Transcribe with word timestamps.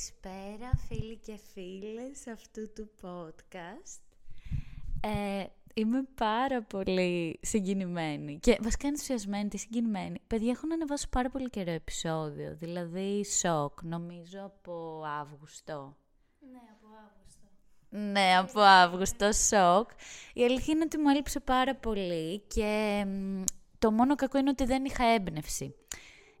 Καλησπέρα 0.00 0.70
φίλοι 0.88 1.16
και 1.16 1.38
φίλες 1.52 2.26
αυτού 2.32 2.72
του 2.72 2.90
podcast. 3.02 4.00
Ε, 5.00 5.44
είμαι 5.74 6.02
πάρα 6.14 6.62
πολύ 6.62 7.38
συγκινημένη 7.42 8.38
και 8.38 8.58
βασικά 8.62 8.86
ενθουσιασμένη 8.86 9.48
και 9.48 9.58
συγκινημένη. 9.58 10.20
Παιδιά, 10.26 10.50
έχω 10.50 10.66
να 10.66 10.74
ανεβάσω 10.74 11.08
πάρα 11.08 11.30
πολύ 11.30 11.50
καιρό 11.50 11.70
επεισόδιο, 11.70 12.56
δηλαδή 12.56 13.24
σοκ, 13.24 13.82
νομίζω 13.82 14.44
από 14.44 15.02
Αύγουστο. 15.20 15.96
Ναι, 16.50 16.60
από 16.72 16.86
Αύγουστο. 17.06 17.46
Ναι, 17.88 18.36
από 18.36 18.60
Αύγουστο, 18.60 19.32
σοκ. 19.32 19.90
Η 20.34 20.44
αλήθεια 20.44 20.74
είναι 20.74 20.84
ότι 20.84 20.98
μου 20.98 21.08
έλειψε 21.08 21.40
πάρα 21.40 21.74
πολύ 21.74 22.40
και 22.40 23.04
το 23.78 23.90
μόνο 23.90 24.14
κακό 24.14 24.38
είναι 24.38 24.50
ότι 24.50 24.64
δεν 24.64 24.84
είχα 24.84 25.04
έμπνευση. 25.04 25.74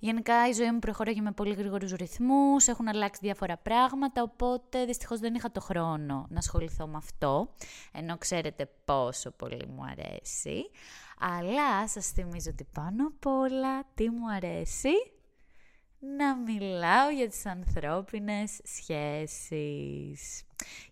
Γενικά 0.02 0.48
η 0.48 0.52
ζωή 0.52 0.72
μου 0.72 0.78
προχωράει 0.78 1.20
με 1.20 1.32
πολύ 1.32 1.54
γρήγορους 1.54 1.92
ρυθμούς, 1.92 2.66
έχουν 2.68 2.88
αλλάξει 2.88 3.20
διάφορα 3.22 3.56
πράγματα, 3.56 4.22
οπότε 4.22 4.84
δυστυχώς 4.84 5.20
δεν 5.20 5.34
είχα 5.34 5.50
το 5.50 5.60
χρόνο 5.60 6.26
να 6.28 6.38
ασχοληθώ 6.38 6.86
με 6.86 6.96
αυτό, 6.96 7.54
ενώ 7.92 8.18
ξέρετε 8.18 8.70
πόσο 8.84 9.30
πολύ 9.30 9.66
μου 9.66 9.84
αρέσει. 9.84 10.70
Αλλά 11.18 11.88
σας 11.88 12.06
θυμίζω 12.06 12.50
ότι 12.50 12.66
πάνω 12.72 13.06
απ' 13.06 13.26
όλα 13.26 13.84
τι 13.94 14.10
μου 14.10 14.30
αρέσει, 14.30 14.92
να 16.16 16.36
μιλάω 16.36 17.10
για 17.10 17.28
τις 17.28 17.46
ανθρώπινες 17.46 18.60
σχέσεις. 18.64 20.42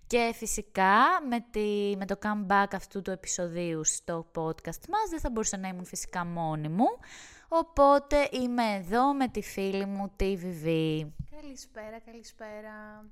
Και 0.06 0.33
φυσικά 0.34 0.97
με, 1.28 1.47
τη, 1.50 1.97
με 1.97 2.06
το 2.06 2.19
comeback 2.22 2.67
αυτού 2.72 3.03
του 3.03 3.11
επεισοδίου 3.11 3.84
στο 3.84 4.31
podcast 4.34 4.89
μας 4.89 5.09
δεν 5.11 5.20
θα 5.20 5.31
μπορούσα 5.31 5.56
να 5.56 5.69
ήμουν 5.69 5.84
φυσικά 5.84 6.25
μόνη 6.25 6.69
μου. 6.69 6.87
Οπότε 7.49 8.29
είμαι 8.33 8.75
εδώ 8.75 9.15
με 9.15 9.29
τη 9.29 9.43
φίλη 9.43 9.85
μου, 9.85 10.13
τη 10.17 10.37
Βιβί. 10.37 11.15
Καλησπέρα, 11.31 11.99
καλησπέρα. 11.99 13.05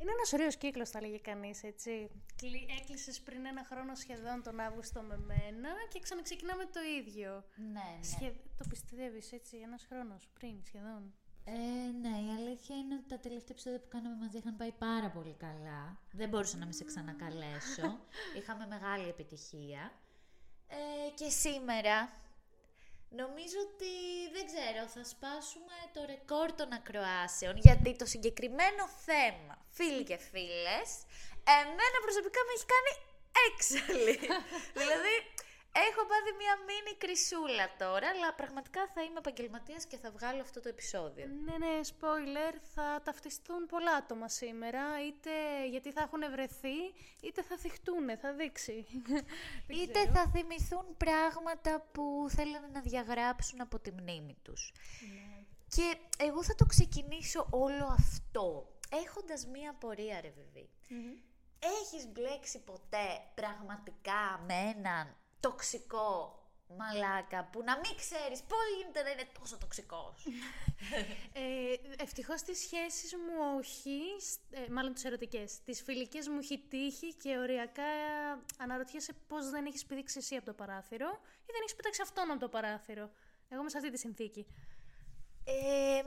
Είναι 0.00 0.10
ένας 0.10 0.32
ωραίος 0.32 0.56
κύκλος, 0.56 0.90
θα 0.90 1.00
λέγει 1.00 1.20
κανείς, 1.20 1.62
έτσι. 1.62 2.10
Έκλεισες 2.80 3.20
πριν 3.20 3.46
ένα 3.46 3.64
χρόνο 3.64 3.94
σχεδόν 3.94 4.42
τον 4.42 4.60
Αύγουστο 4.60 5.00
με 5.00 5.16
μένα 5.16 5.70
και 5.88 6.00
ξαναξεκινάμε 6.00 6.64
το 6.64 6.80
ίδιο. 6.98 7.44
Ναι, 7.56 7.70
ναι. 8.20 8.32
Το 8.58 8.64
πιστεύεις, 8.68 9.32
έτσι, 9.32 9.56
ένας 9.56 9.86
χρόνος 9.88 10.28
πριν 10.38 10.54
σχεδόν. 10.64 11.14
Ε, 11.44 11.90
ναι, 12.00 12.16
η 12.26 12.30
αλήθεια 12.38 12.76
είναι 12.76 12.94
ότι 12.94 13.08
τα 13.08 13.18
τελευταία 13.18 13.50
επεισόδια 13.50 13.80
που 13.80 13.88
κάναμε 13.88 14.16
μαζί 14.20 14.38
είχαν 14.38 14.56
πάει 14.56 14.72
πάρα 14.72 15.10
πολύ 15.10 15.36
καλά. 15.38 16.00
Δεν 16.12 16.28
μπορούσα 16.28 16.56
να 16.56 16.66
με 16.66 16.72
σε 16.72 16.84
ξανακαλέσω. 16.84 17.98
Είχαμε 18.38 18.66
μεγάλη 18.66 19.08
επιτυχία. 19.08 19.92
Ε, 20.66 21.10
και 21.14 21.28
σήμερα 21.28 22.10
νομίζω 23.20 23.58
ότι, 23.68 23.92
δεν 24.34 24.44
ξέρω, 24.50 24.80
θα 24.94 25.04
σπάσουμε 25.12 25.76
το 25.94 26.00
ρεκόρ 26.12 26.48
των 26.52 26.68
ακροάσεων, 26.72 27.56
γιατί 27.66 27.96
το 27.96 28.06
συγκεκριμένο 28.06 28.82
θέμα, 29.06 29.54
φίλοι 29.76 30.04
και 30.10 30.18
φίλες, 30.30 30.88
εμένα 31.58 31.96
προσωπικά 32.04 32.40
με 32.46 32.52
έχει 32.56 32.66
κάνει 32.74 32.92
έξαλλη. 33.46 34.16
δηλαδή, 34.80 35.14
Έχω 35.86 36.02
πάθει 36.10 36.32
μια 36.42 36.54
μίνι 36.68 36.96
κρυσούλα 36.98 37.66
τώρα, 37.78 38.08
αλλά 38.08 38.34
πραγματικά 38.34 38.82
θα 38.94 39.02
είμαι 39.02 39.18
επαγγελματίας 39.18 39.86
και 39.86 39.96
θα 39.96 40.10
βγάλω 40.10 40.40
αυτό 40.40 40.60
το 40.60 40.68
επεισόδιο. 40.68 41.26
Ναι, 41.26 41.56
ναι, 41.58 41.80
spoiler, 41.92 42.54
θα 42.74 43.00
ταυτιστούν 43.04 43.66
πολλά 43.66 43.92
άτομα 43.92 44.28
σήμερα, 44.28 44.82
είτε 45.06 45.30
γιατί 45.70 45.92
θα 45.92 46.02
έχουν 46.02 46.22
βρεθεί, 46.30 46.78
είτε 47.22 47.42
θα 47.42 47.56
θυχτούν, 47.56 48.18
θα 48.18 48.32
δείξει. 48.32 48.86
είτε 49.80 50.00
θα 50.14 50.30
θυμηθούν 50.32 50.96
πράγματα 50.96 51.88
που 51.92 52.26
θέλανε 52.28 52.68
να 52.72 52.80
διαγράψουν 52.80 53.60
από 53.60 53.78
τη 53.78 53.90
μνήμη 53.92 54.36
τους. 54.42 54.72
Ναι. 55.00 55.38
Και 55.68 55.96
εγώ 56.18 56.42
θα 56.42 56.54
το 56.54 56.66
ξεκινήσω 56.66 57.46
όλο 57.50 57.86
αυτό, 57.98 58.76
έχοντας 59.02 59.46
μία 59.46 59.74
πορεία, 59.74 60.20
ρε 60.20 60.30
βιβι 60.30 60.68
Έχεις 61.58 62.08
μπλέξει 62.12 62.58
ποτέ 62.60 63.06
πραγματικά 63.34 64.40
με 64.46 64.54
έναν 64.54 65.16
τοξικό 65.40 66.38
μαλάκα 66.76 67.44
που 67.52 67.62
να 67.62 67.78
μην 67.78 67.96
ξέρεις 67.96 68.42
πώς 68.42 68.58
γίνεται 68.76 69.02
να 69.02 69.10
είναι 69.10 69.28
τόσο 69.40 69.58
τοξικός. 69.58 70.26
ε, 71.32 72.02
ευτυχώς 72.02 72.42
τις 72.42 72.58
σχέσεις 72.58 73.14
μου 73.14 73.56
όχι, 73.58 74.00
ε, 74.50 74.70
μάλλον 74.70 74.92
τις 74.94 75.04
ερωτικές. 75.04 75.62
Τις 75.64 75.82
φιλικές 75.82 76.28
μου 76.28 76.38
έχει 76.38 76.58
τύχει 76.68 77.14
και 77.14 77.38
οριακά 77.38 77.90
αναρωτιέσαι 78.58 79.12
πώς 79.26 79.50
δεν 79.50 79.66
έχεις 79.66 79.86
πηδήξει 79.86 80.18
εσύ 80.18 80.36
από 80.36 80.44
το 80.44 80.52
παράθυρο 80.52 81.08
ή 81.40 81.50
δεν 81.52 81.60
έχεις 81.60 81.74
πετάξει 81.74 82.02
αυτόν 82.02 82.30
από 82.30 82.40
το 82.40 82.48
παράθυρο. 82.48 83.10
Εγώ 83.48 83.60
είμαι 83.60 83.70
σε 83.70 83.76
αυτή 83.76 83.90
τη 83.90 83.98
συνθήκη. 83.98 84.46
Ε, 85.44 86.02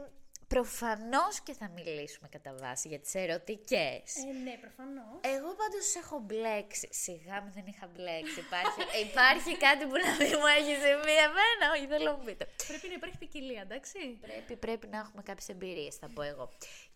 Προφανώς 0.55 1.35
και 1.45 1.53
θα 1.53 1.67
μιλήσουμε 1.75 2.27
κατά 2.35 2.53
βάση 2.61 2.87
για 2.87 2.99
τις 2.99 3.13
ερωτικές. 3.15 4.05
Ε, 4.15 4.31
ναι, 4.45 4.55
προφανώς. 4.65 5.19
Εγώ 5.35 5.49
πάντως 5.61 5.95
έχω 6.01 6.17
μπλέξει. 6.25 6.87
Σιγά 6.91 7.35
με 7.43 7.51
δεν 7.55 7.65
είχα 7.71 7.87
μπλέξει. 7.93 8.39
Υπάρχει, 8.47 8.81
υπάρχει 9.07 9.51
κάτι 9.65 9.83
που 9.89 9.97
να 10.05 10.11
μην 10.19 10.31
μου 10.39 10.49
έχει 10.57 10.73
συμβεί 10.85 11.15
εμένα. 11.29 11.63
Όχι, 11.75 11.85
δεν 11.85 12.01
λέω 12.01 12.17
πείτε. 12.25 12.47
Πρέπει 12.67 12.87
να 12.87 12.93
υπάρχει 12.93 13.17
ποικιλία, 13.17 13.61
εντάξει. 13.61 13.97
Πρέπει, 14.21 14.55
πρέπει 14.55 14.87
να 14.87 14.97
έχουμε 14.97 15.21
κάποιες 15.29 15.49
εμπειρίες, 15.49 15.95
θα 15.95 16.07
πω 16.15 16.21
εγώ. 16.21 16.49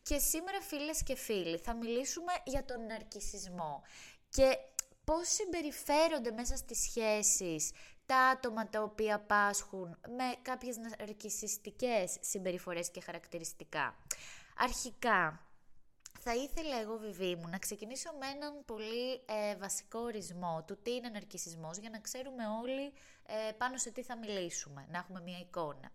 Και 0.08 0.18
σήμερα, 0.18 0.62
φίλες 0.62 1.04
και 1.04 1.16
φίλοι, 1.16 1.58
θα 1.58 1.74
μιλήσουμε 1.76 2.34
για 2.44 2.66
τον 2.66 2.86
ναρκισισμό. 2.86 3.84
Και 4.30 4.48
πώς 5.04 5.28
συμπεριφέρονται 5.28 6.32
μέσα 6.32 6.56
στις 6.56 6.80
σχέσεις 6.88 7.72
τα 8.06 8.18
άτομα 8.18 8.70
τα 8.70 8.82
οποία 8.82 9.20
πάσχουν 9.20 9.98
με 10.08 10.36
κάποιες 10.42 10.78
ναρκισιστικές 10.78 12.18
συμπεριφορές 12.20 12.90
και 12.92 13.02
χαρακτηριστικά. 13.02 13.96
Αρχικά, 14.58 15.46
θα 16.20 16.36
ήθελα 16.36 16.80
εγώ, 16.80 16.98
Βιβί 16.98 17.36
μου, 17.36 17.48
να 17.48 17.58
ξεκινήσω 17.58 18.10
με 18.20 18.28
έναν 18.28 18.66
πολύ 18.66 19.22
ε, 19.26 19.56
βασικό 19.56 20.00
ορισμό 20.00 20.64
του 20.68 20.78
τι 20.82 20.92
είναι 20.94 21.10
ναρκισισμός, 21.10 21.78
για 21.78 21.90
να 21.90 22.00
ξέρουμε 22.00 22.44
όλοι 22.62 22.94
ε, 23.26 23.52
πάνω 23.52 23.78
σε 23.78 23.92
τι 23.92 24.04
θα 24.04 24.18
μιλήσουμε, 24.18 24.88
να 24.92 24.98
έχουμε 24.98 25.22
μια 25.22 25.40
εικόνα. 25.40 25.92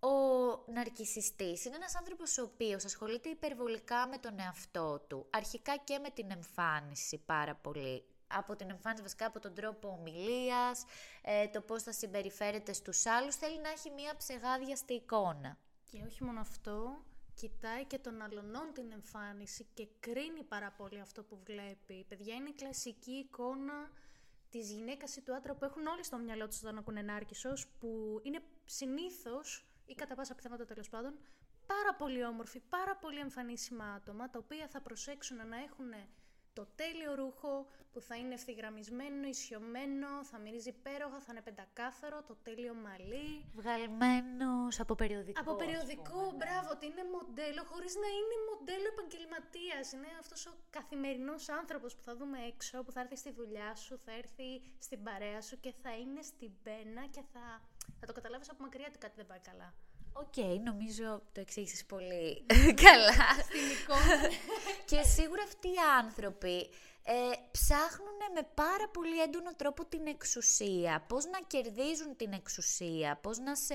Ο 0.00 0.72
ναρκισιστής 0.72 1.64
είναι 1.64 1.76
ένας 1.76 1.96
άνθρωπος 1.96 2.38
ο 2.38 2.42
οποίος 2.42 2.84
ασχολείται 2.84 3.28
υπερβολικά 3.28 4.08
με 4.08 4.18
τον 4.18 4.38
εαυτό 4.38 5.04
του, 5.08 5.26
αρχικά 5.30 5.76
και 5.76 5.98
με 5.98 6.10
την 6.10 6.30
εμφάνιση 6.30 7.18
πάρα 7.18 7.54
πολύ 7.54 8.04
από 8.26 8.56
την 8.56 8.70
εμφάνιση 8.70 9.02
βασικά 9.02 9.26
από 9.26 9.40
τον 9.40 9.54
τρόπο 9.54 9.88
ομιλίας, 9.88 10.84
ε, 11.22 11.48
το 11.48 11.60
πώς 11.60 11.82
θα 11.82 11.92
συμπεριφέρεται 11.92 12.72
στους 12.72 13.06
άλλους, 13.06 13.36
θέλει 13.36 13.60
να 13.60 13.68
έχει 13.68 13.90
μία 13.90 14.16
ψεγάδιαστη 14.16 14.94
εικόνα. 14.94 15.58
Και 15.90 16.02
όχι 16.06 16.24
μόνο 16.24 16.40
αυτό, 16.40 17.04
κοιτάει 17.34 17.84
και 17.84 17.98
τον 17.98 18.22
αλωνών 18.22 18.72
την 18.72 18.92
εμφάνιση 18.92 19.66
και 19.74 19.88
κρίνει 20.00 20.42
πάρα 20.42 20.70
πολύ 20.70 21.00
αυτό 21.00 21.22
που 21.22 21.38
βλέπει. 21.44 22.04
Παιδιά, 22.08 22.34
είναι 22.34 22.48
η 22.48 22.52
κλασική 22.52 23.12
εικόνα 23.12 23.90
της 24.50 24.72
γυναίκας 24.72 25.16
ή 25.16 25.22
του 25.22 25.34
άντρα 25.34 25.54
που 25.54 25.64
έχουν 25.64 25.86
όλοι 25.86 26.04
στο 26.04 26.18
μυαλό 26.18 26.48
τους 26.48 26.62
όταν 26.62 26.78
ακούνε 26.78 27.00
ενάρκησο, 27.00 27.52
που 27.78 28.20
είναι 28.22 28.42
συνήθως 28.64 29.66
ή 29.86 29.94
κατά 29.94 30.14
πάσα 30.14 30.34
πιθανότητα 30.34 30.68
τέλος 30.68 30.88
πάντων 30.88 31.14
πάρα 31.66 31.94
πολύ 31.94 32.24
όμορφοι, 32.24 32.60
πάρα 32.60 32.96
πολύ 32.96 33.18
εμφανίσιμα 33.18 33.84
άτομα, 33.84 34.30
τα 34.30 34.38
οποία 34.38 34.68
θα 34.68 34.80
προσέξουν 34.80 35.36
να 35.36 35.56
έχουν 35.56 35.92
το 36.58 36.64
τέλειο 36.80 37.14
ρούχο 37.14 37.52
που 37.92 38.00
θα 38.08 38.14
είναι 38.20 38.34
ευθυγραμμισμένο, 38.34 39.26
ισιωμένο, 39.34 40.08
θα 40.30 40.38
μυρίζει 40.38 40.68
υπέροχα, 40.68 41.18
θα 41.24 41.30
είναι 41.32 41.42
πεντακάθαρο, 41.48 42.18
το 42.30 42.34
τέλειο 42.46 42.74
μαλλί. 42.84 43.28
Βγαλμένο 43.60 44.50
από 44.78 44.94
περιοδικό. 44.94 45.40
Από 45.40 45.54
περιοδικό, 45.62 46.22
ναι. 46.24 46.36
μπράβο, 46.38 46.68
ότι 46.76 46.84
είναι 46.90 47.04
μοντέλο 47.16 47.62
χωρίς 47.70 47.94
να 48.02 48.08
είναι 48.18 48.36
μοντέλο 48.50 48.86
επαγγελματίας. 48.94 49.84
Είναι 49.92 50.10
αυτός 50.20 50.46
ο 50.46 50.52
καθημερινός 50.76 51.48
άνθρωπος 51.60 51.90
που 51.96 52.02
θα 52.02 52.16
δούμε 52.16 52.38
έξω, 52.52 52.82
που 52.84 52.92
θα 52.92 53.00
έρθει 53.00 53.16
στη 53.16 53.30
δουλειά 53.32 53.74
σου, 53.74 53.94
θα 54.04 54.12
έρθει 54.22 54.48
στην 54.86 55.02
παρέα 55.06 55.40
σου 55.46 55.60
και 55.60 55.72
θα 55.82 55.92
είναι 56.00 56.22
στην 56.22 56.52
πένα 56.62 57.02
και 57.14 57.22
θα, 57.32 57.44
θα 58.00 58.06
το 58.06 58.12
καταλάβεις 58.12 58.50
από 58.50 58.62
μακριά 58.62 58.86
ότι 58.88 58.98
κάτι 58.98 59.14
δεν 59.16 59.26
πάει 59.26 59.42
καλά. 59.50 59.74
Οκ, 60.20 60.36
νομίζω 60.64 61.22
το 61.32 61.40
εξήγησες 61.40 61.84
πολύ 61.84 62.46
καλά. 62.84 63.26
και 64.90 65.02
σίγουρα 65.02 65.42
αυτοί 65.42 65.68
οι 65.68 65.80
άνθρωποι 65.98 66.68
ε, 67.04 67.32
ψάχνουν 67.50 68.18
με 68.34 68.42
πάρα 68.54 68.88
πολύ 68.92 69.22
έντονο 69.22 69.54
τρόπο 69.54 69.84
την 69.84 70.06
εξουσία. 70.06 71.04
Πώς 71.08 71.24
να 71.24 71.40
κερδίζουν 71.46 72.16
την 72.16 72.32
εξουσία, 72.32 73.18
πώς 73.22 73.38
να 73.38 73.54
σε, 73.54 73.74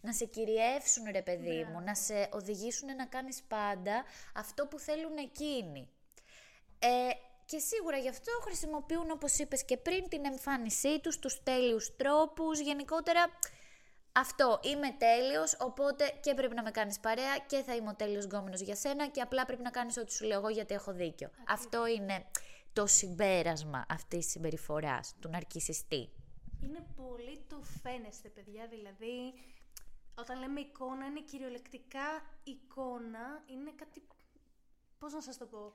να 0.00 0.12
σε 0.12 0.24
κυριεύσουν 0.24 1.04
ρε 1.10 1.22
παιδί 1.22 1.64
μου, 1.64 1.80
να 1.80 1.94
σε 1.94 2.28
οδηγήσουν 2.32 2.94
να 2.96 3.06
κάνεις 3.06 3.42
πάντα 3.48 4.04
αυτό 4.34 4.66
που 4.66 4.78
θέλουν 4.78 5.16
εκείνοι. 5.16 5.88
Ε, 6.78 7.10
και 7.44 7.58
σίγουρα 7.58 7.96
γι' 7.96 8.08
αυτό 8.08 8.32
χρησιμοποιούν, 8.42 9.10
όπως 9.10 9.38
είπες 9.38 9.64
και 9.64 9.76
πριν, 9.76 10.08
την 10.08 10.24
εμφάνισή 10.24 11.00
τους, 11.00 11.18
τους 11.18 11.42
τέλειους 11.42 11.96
τρόπους, 11.96 12.60
γενικότερα 12.60 13.38
αυτό 14.18 14.60
είμαι 14.62 14.90
τέλειος, 14.98 15.56
οπότε 15.58 16.18
και 16.20 16.34
πρέπει 16.34 16.54
να 16.54 16.62
με 16.62 16.70
κάνεις 16.70 17.00
παρέα 17.00 17.38
και 17.46 17.62
θα 17.62 17.74
είμαι 17.74 17.88
ο 17.88 17.94
τέλειος 17.94 18.24
γκόμενος 18.24 18.60
για 18.60 18.74
σένα 18.76 19.06
και 19.08 19.20
απλά 19.20 19.44
πρέπει 19.44 19.62
να 19.62 19.70
κάνεις 19.70 19.96
ό,τι 19.96 20.12
σου 20.12 20.24
λέω 20.24 20.38
εγώ 20.38 20.48
γιατί 20.48 20.74
έχω 20.74 20.92
δίκιο. 20.92 21.30
Αυτό 21.48 21.86
είναι 21.86 22.24
το 22.72 22.86
συμπέρασμα 22.86 23.86
αυτής 23.88 24.18
της 24.18 24.30
συμπεριφοράς 24.30 25.14
του 25.20 25.28
ναρκισιστή. 25.28 26.10
Είναι 26.62 26.86
πολύ 26.96 27.44
το 27.48 27.62
φαίνεστε, 27.82 28.28
παιδιά. 28.28 28.66
Δηλαδή, 28.66 29.32
Όταν 30.20 30.38
λέμε 30.38 30.60
εικόνα, 30.60 31.06
είναι 31.06 31.20
κυριολεκτικά 31.20 32.22
εικόνα, 32.44 33.42
είναι 33.46 33.72
κάτι, 33.76 34.06
πώς 34.98 35.12
να 35.12 35.20
σας 35.20 35.36
το 35.36 35.46
πω, 35.46 35.74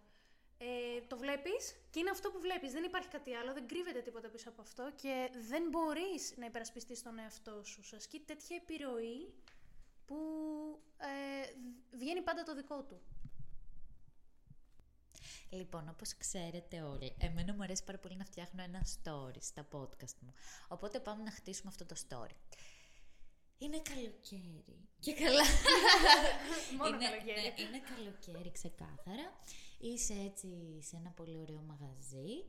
ε, 0.65 1.01
το 1.07 1.17
βλέπεις 1.17 1.75
και 1.89 1.99
είναι 1.99 2.09
αυτό 2.09 2.31
που 2.31 2.39
βλέπεις, 2.39 2.71
δεν 2.71 2.83
υπάρχει 2.83 3.07
κάτι 3.07 3.33
άλλο, 3.33 3.53
δεν 3.53 3.67
κρύβεται 3.67 4.01
τίποτα 4.01 4.29
πίσω 4.29 4.49
από 4.49 4.61
αυτό 4.61 4.91
και 5.01 5.29
δεν 5.49 5.63
μπορείς 5.69 6.33
να 6.37 6.45
υπερασπιστείς 6.45 7.01
τον 7.01 7.19
εαυτό 7.19 7.63
σου. 7.63 7.83
Σου 7.83 7.95
ασκεί 7.95 8.19
τέτοια 8.19 8.55
επιρροή 8.55 9.33
που 10.05 10.17
ε, 10.97 11.53
βγαίνει 11.97 12.21
πάντα 12.21 12.43
το 12.43 12.55
δικό 12.55 12.83
του. 12.83 13.01
Λοιπόν, 15.49 15.89
όπως 15.89 16.17
ξέρετε 16.17 16.81
όλοι, 16.81 17.15
εμένα 17.19 17.53
μου 17.53 17.63
αρέσει 17.63 17.83
πάρα 17.83 17.97
πολύ 17.97 18.15
να 18.15 18.25
φτιάχνω 18.25 18.63
ένα 18.63 18.85
story 18.85 19.37
στα 19.39 19.67
podcast 19.71 20.15
μου. 20.19 20.33
Οπότε 20.67 20.99
πάμε 20.99 21.23
να 21.23 21.31
χτίσουμε 21.31 21.71
αυτό 21.71 21.85
το 21.85 21.95
story. 22.07 22.35
Είναι 23.57 23.81
καλοκαίρι. 23.89 24.87
Και 24.99 25.13
καλά. 25.13 25.43
Μόνο 26.77 26.95
είναι, 26.95 27.05
καλοκαίρι. 27.09 27.41
ναι, 27.41 27.53
είναι 27.63 27.81
καλοκαίρι 27.95 28.51
ξεκάθαρα. 28.51 29.33
Είσαι 29.85 30.13
έτσι 30.13 30.49
σε 30.81 30.95
ένα 30.95 31.09
πολύ 31.09 31.37
ωραίο 31.39 31.61
μαγαζί 31.67 32.43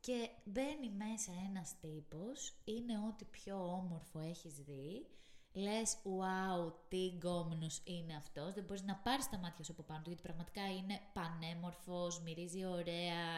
και 0.00 0.28
μπαίνει 0.44 0.90
μέσα 0.90 1.32
ένας 1.48 1.78
τύπος, 1.80 2.54
είναι 2.64 2.98
ό,τι 3.08 3.24
πιο 3.24 3.56
όμορφο 3.72 4.20
έχεις 4.20 4.54
δει. 4.54 5.06
Λες, 5.52 5.96
wow, 6.04 6.72
τι 6.88 7.06
γκόμενος 7.06 7.82
είναι 7.84 8.14
αυτός. 8.14 8.54
Δεν 8.54 8.64
μπορείς 8.64 8.82
να 8.82 8.96
πάρεις 8.96 9.28
τα 9.28 9.38
μάτια 9.38 9.64
σου 9.64 9.72
από 9.72 9.82
πάνω 9.82 10.02
του, 10.02 10.08
γιατί 10.08 10.22
πραγματικά 10.22 10.62
είναι 10.76 11.00
πανέμορφος, 11.12 12.20
μυρίζει 12.20 12.64
ωραία, 12.64 13.28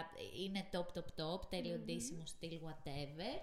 είναι 0.44 0.68
top, 0.72 0.98
top, 0.98 1.08
top, 1.22 1.48
τέλειο 1.48 1.78
ντύσιμο, 1.78 2.26
στυλ, 2.26 2.60
whatever. 2.64 3.34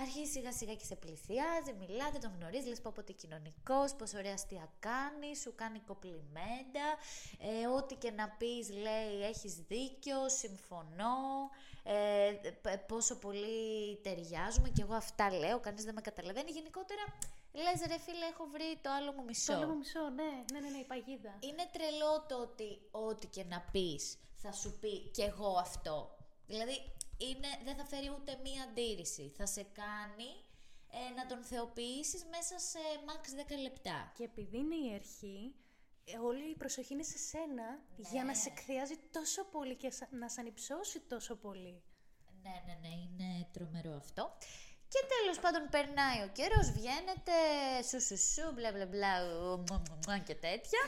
Αρχίζει 0.00 0.30
σιγά 0.30 0.52
σιγά 0.52 0.74
και 0.74 0.84
σε 0.84 0.94
πλησιάζει, 0.96 1.72
μιλάτε, 1.78 2.18
τον 2.18 2.32
γνωρίζει, 2.38 2.68
λες 2.68 2.80
πω 2.80 2.88
από 2.88 3.02
τι 3.02 3.12
κοινωνικός, 3.12 3.94
πόσο 3.94 4.18
ωραία 4.18 4.32
αστεία 4.32 4.72
κάνει, 4.78 5.36
σου 5.36 5.54
κάνει 5.54 5.78
κοπλιμέντα, 5.80 6.86
ε, 7.38 7.66
ό,τι 7.66 7.94
και 7.94 8.10
να 8.10 8.28
πεις 8.28 8.70
λέει 8.70 9.22
έχεις 9.22 9.54
δίκιο, 9.54 10.28
συμφωνώ, 10.28 11.16
ε, 11.82 12.32
π- 12.62 12.78
πόσο 12.86 13.18
πολύ 13.18 13.96
ταιριάζουμε 14.02 14.68
και 14.68 14.82
εγώ 14.82 14.94
αυτά 14.94 15.32
λέω, 15.38 15.60
κανείς 15.60 15.84
δεν 15.84 15.94
με 15.94 16.00
καταλαβαίνει. 16.00 16.50
Γενικότερα 16.50 17.02
λες 17.52 17.80
ρε 17.86 17.98
φίλε 17.98 18.24
έχω 18.32 18.44
βρει 18.52 18.78
το 18.82 18.90
άλλο 18.90 19.12
μου 19.12 19.24
μισό. 19.24 19.52
Το 19.52 19.58
άλλο 19.58 19.66
μου 19.68 19.76
μισό, 19.76 20.08
ναι, 20.08 20.30
ναι, 20.52 20.60
ναι, 20.60 20.68
ναι, 20.68 20.78
η 20.78 20.84
παγίδα. 20.84 21.36
Είναι 21.40 21.68
τρελό 21.72 22.24
το 22.28 22.36
ότι 22.40 22.80
ό,τι 22.90 23.26
και 23.26 23.44
να 23.44 23.60
πεις 23.72 24.18
θα 24.42 24.52
σου 24.52 24.78
πει 24.80 24.98
κι 25.10 25.22
εγώ 25.22 25.56
αυτό. 25.58 26.16
Δηλαδή 26.46 26.92
είναι, 27.18 27.48
δεν 27.64 27.76
θα 27.76 27.84
φέρει 27.84 28.10
ούτε 28.10 28.38
μία 28.42 28.62
αντίρρηση. 28.62 29.32
Θα 29.36 29.46
σε 29.46 29.62
κάνει 29.62 30.30
ε, 30.90 31.14
να 31.16 31.26
τον 31.26 31.42
θεοποιήσεις 31.44 32.24
μέσα 32.24 32.58
σε 32.58 32.78
max 33.06 33.52
10 33.54 33.60
λεπτά. 33.62 34.12
Και 34.16 34.24
επειδή 34.24 34.56
είναι 34.58 34.74
η 34.74 34.94
αρχή, 34.94 35.54
ε, 36.04 36.18
όλη 36.18 36.50
η 36.50 36.56
προσοχή 36.56 36.92
είναι 36.92 37.02
σε 37.02 37.18
σένα 37.18 37.66
για 37.96 38.24
να 38.24 38.34
σε 38.34 38.48
εκθιάζει 38.48 38.96
τόσο 39.12 39.44
πολύ 39.44 39.74
και 39.76 39.90
σα- 39.90 40.16
να 40.16 40.28
σε 40.28 40.40
ανυψώσει 40.40 41.00
τόσο 41.00 41.34
πολύ. 41.36 41.82
Ναι, 42.42 42.62
ναι, 42.66 42.74
ναι, 42.82 42.88
είναι 43.04 43.48
τρομερό 43.52 43.94
αυτό. 43.96 44.36
Και 44.92 45.02
τέλος 45.14 45.38
πάντων 45.40 45.68
περνάει 45.70 46.22
ο 46.22 46.28
καιρός, 46.38 46.70
βγαίνετε, 46.70 47.32
σου 47.88 48.00
σου 48.06 48.18
σου, 48.32 48.52
μπλα 48.54 48.72
μπλα 48.72 48.86
μπλα, 48.86 49.12
ου, 49.24 49.64
μου, 49.68 49.82
μου, 49.88 49.98
μου, 50.08 50.22
και 50.22 50.34
τέτοια. 50.34 50.82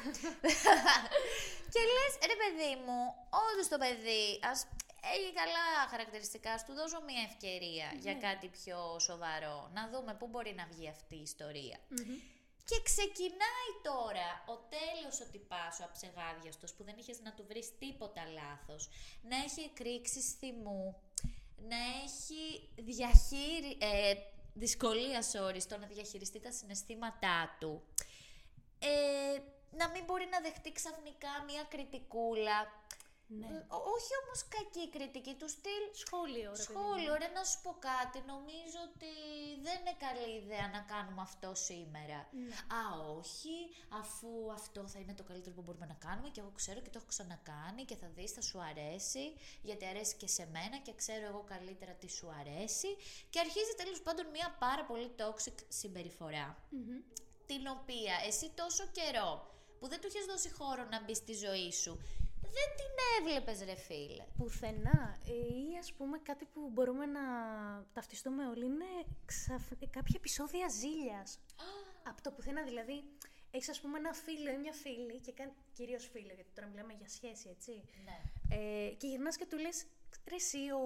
και 1.72 1.80
λες, 1.94 2.12
ρε 2.30 2.36
παιδί 2.40 2.72
μου, 2.84 2.98
όντως 3.46 3.68
το 3.68 3.78
παιδί, 3.78 4.24
ας 4.50 4.66
έχει 5.02 5.32
καλά 5.32 5.88
χαρακτηριστικά, 5.90 6.52
ας 6.52 6.64
του 6.64 6.72
δώσω 6.72 7.00
μια 7.02 7.22
ευκαιρία 7.22 7.92
για 7.98 8.14
κάτι 8.14 8.48
πιο 8.48 8.98
σοβαρό, 8.98 9.70
να 9.74 9.88
δούμε 9.88 10.14
πού 10.14 10.26
μπορεί 10.26 10.54
να 10.54 10.66
βγει 10.66 10.88
αυτή 10.88 11.16
η 11.16 11.22
ιστορία. 11.22 11.78
Και 12.64 12.82
ξεκινάει 12.82 13.70
τώρα 13.82 14.44
ο 14.46 14.56
τέλος 14.56 15.20
ο 15.20 15.30
τυπάς 15.32 15.80
ο 15.80 15.84
αψεγάδιαστος 15.84 16.74
που 16.74 16.84
δεν 16.84 16.94
είχες 16.98 17.20
να 17.20 17.32
του 17.32 17.44
βρεις 17.48 17.78
τίποτα 17.78 18.22
λάθος, 18.26 18.88
να 19.22 19.36
έχει 19.36 19.60
εκρήξεις 19.60 20.32
θυμού, 20.32 21.02
να 21.56 21.76
έχει 22.04 22.68
διαχείρι... 22.76 23.78
ε, 23.80 24.14
δυσκολία 24.54 25.22
sorry, 25.32 25.60
στο 25.60 25.78
να 25.78 25.86
διαχειριστεί 25.86 26.40
τα 26.40 26.52
συναισθήματά 26.52 27.56
του. 27.60 27.82
Ε, 28.78 29.38
να 29.70 29.88
μην 29.88 30.04
μπορεί 30.04 30.28
να 30.30 30.40
δεχτεί 30.40 30.72
ξαφνικά 30.72 31.28
μία 31.46 31.62
κριτικούλα. 31.62 32.79
Ναι. 33.38 33.46
Μ, 33.46 33.54
ό- 33.76 33.84
όχι 33.94 34.12
όμως 34.22 34.38
κακή 34.56 34.84
κριτική 34.94 35.34
του 35.40 35.48
στυλ. 35.56 35.82
Σχόλιο, 36.04 36.50
ρε 36.60 36.64
παιδί 36.64 36.72
μου. 36.78 36.80
Σχόλιο, 36.82 37.12
ρε 37.22 37.28
να 37.38 37.42
σου 37.44 37.58
πω 37.64 37.72
κάτι, 37.90 38.18
νομίζω 38.34 38.78
ότι 38.88 39.10
δεν 39.66 39.76
είναι 39.80 39.96
καλή 40.06 40.30
ιδέα 40.42 40.66
να 40.76 40.80
κάνουμε 40.92 41.20
αυτό 41.28 41.50
σήμερα. 41.54 42.18
Ναι. 42.48 42.54
Α, 42.80 42.82
όχι, 43.18 43.56
αφού 44.00 44.30
αυτό 44.58 44.80
θα 44.92 44.98
είναι 45.02 45.14
το 45.20 45.24
καλύτερο 45.30 45.54
που 45.56 45.62
μπορούμε 45.62 45.86
να 45.86 45.98
κάνουμε 46.06 46.28
και 46.28 46.40
εγώ 46.40 46.52
ξέρω 46.60 46.80
και 46.80 46.90
το 46.90 46.98
έχω 47.00 47.06
ξανακάνει 47.14 47.82
και 47.84 47.96
θα 48.02 48.08
δεις, 48.16 48.30
θα 48.32 48.42
σου 48.48 48.58
αρέσει, 48.70 49.24
γιατί 49.62 49.84
αρέσει 49.92 50.14
και 50.16 50.26
σε 50.36 50.44
μένα 50.54 50.76
και 50.84 50.92
ξέρω 51.02 51.24
εγώ 51.26 51.42
καλύτερα 51.52 51.92
τι 52.00 52.08
σου 52.16 52.28
αρέσει 52.40 52.90
και 53.30 53.38
αρχίζει 53.40 53.74
τέλος 53.76 54.00
πάντων 54.02 54.26
μια 54.36 54.56
πάρα 54.58 54.84
πολύ 54.84 55.08
toxic 55.20 55.56
συμπεριφορά, 55.68 56.46
Μμμ. 56.70 56.98
την 57.46 57.62
οποία 57.76 58.14
εσύ 58.26 58.50
τόσο 58.54 58.84
καιρό 58.98 59.30
που 59.78 59.88
δεν 59.88 60.00
του 60.00 60.06
έχεις 60.06 60.24
δώσει 60.26 60.50
χώρο 60.58 60.84
να 60.84 61.02
μπει 61.04 61.14
στη 61.14 61.34
ζωή 61.34 61.72
σου, 61.72 62.00
δεν 62.56 62.68
την 62.78 62.92
έβλεπες 63.18 63.64
ρε 63.64 63.74
φίλε. 63.74 64.24
Πουθενά. 64.36 65.18
Ε, 65.26 65.32
Ή 65.32 65.78
ας 65.78 65.92
πούμε 65.92 66.18
κάτι 66.18 66.44
που 66.44 66.70
μπορούμε 66.72 67.06
να 67.06 67.20
ταυτιστούμε 67.92 68.46
όλοι 68.46 68.64
είναι 68.64 68.90
ξαφ... 69.24 69.70
ε, 69.70 69.86
κάποια 69.86 70.14
επεισόδια 70.16 70.68
ζήλιας. 70.68 71.38
Από 72.02 72.22
το 72.22 72.30
πουθενά 72.30 72.62
δηλαδή. 72.62 73.04
Έχεις 73.50 73.68
ας 73.68 73.80
πούμε 73.80 73.98
ένα 73.98 74.12
φίλο 74.12 74.50
ή 74.50 74.58
μια 74.58 74.72
φίλη 74.72 75.18
και 75.20 75.32
κάνει... 75.32 75.52
Κυρίως 75.72 76.08
φίλο 76.12 76.32
γιατί 76.34 76.50
τώρα 76.54 76.68
μιλάμε 76.68 76.92
για 76.92 77.08
σχέση 77.08 77.48
έτσι. 77.50 77.82
Ναι. 78.04 78.18
Ε, 78.56 78.90
και 78.90 79.06
γυρνάς 79.06 79.36
και 79.36 79.46
του 79.46 79.58
λες 79.58 79.86
ρε 80.28 80.34
εσύ 80.34 80.58
ο 80.70 80.84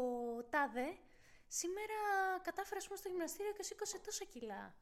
τάδε 0.50 0.96
σήμερα 1.48 1.96
κατάφερα 2.42 2.76
ας 2.76 2.86
πούμε 2.86 2.98
στο 2.98 3.08
γυμναστήριο 3.08 3.52
και 3.52 3.62
σήκωσε 3.62 3.98
τόσα 3.98 4.24
κιλά. 4.24 4.74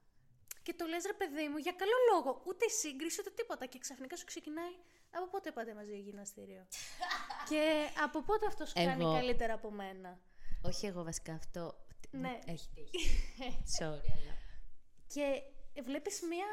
Και 0.63 0.75
το 0.75 0.87
λες 0.87 1.05
ρε 1.07 1.13
παιδί 1.13 1.49
μου 1.49 1.57
για 1.57 1.73
καλό 1.73 1.97
λόγο, 2.13 2.43
ούτε 2.47 2.69
σύγκριση 2.69 3.21
ούτε 3.21 3.31
τίποτα. 3.31 3.67
Και 3.67 3.79
ξαφνικά 3.79 4.17
σου 4.17 4.25
ξεκινάει 4.25 4.75
από 5.13 5.27
πότε 5.31 5.53
πάτε 5.53 5.75
μαζί 5.75 5.91
για 5.91 5.99
γυμναστήριο. 6.01 6.67
και 7.49 7.89
από 8.05 8.23
πότε 8.23 8.47
αυτός 8.47 8.69
σου 8.69 8.75
κάνει 8.75 9.03
Εγώ. 9.03 9.13
καλύτερα 9.13 9.55
από 9.55 9.71
μένα; 9.71 10.21
Όχι 10.63 10.87
εγώ 10.87 11.03
βασικά 11.05 11.33
αυτό. 11.35 11.85
Ναι. 12.11 12.39
Έχει 12.47 12.69
τύχει. 12.75 13.09
Sorry, 13.79 14.07
αλλά. 14.17 14.35
Και 15.07 15.43
βλέπεις 15.83 16.23
μία, 16.23 16.47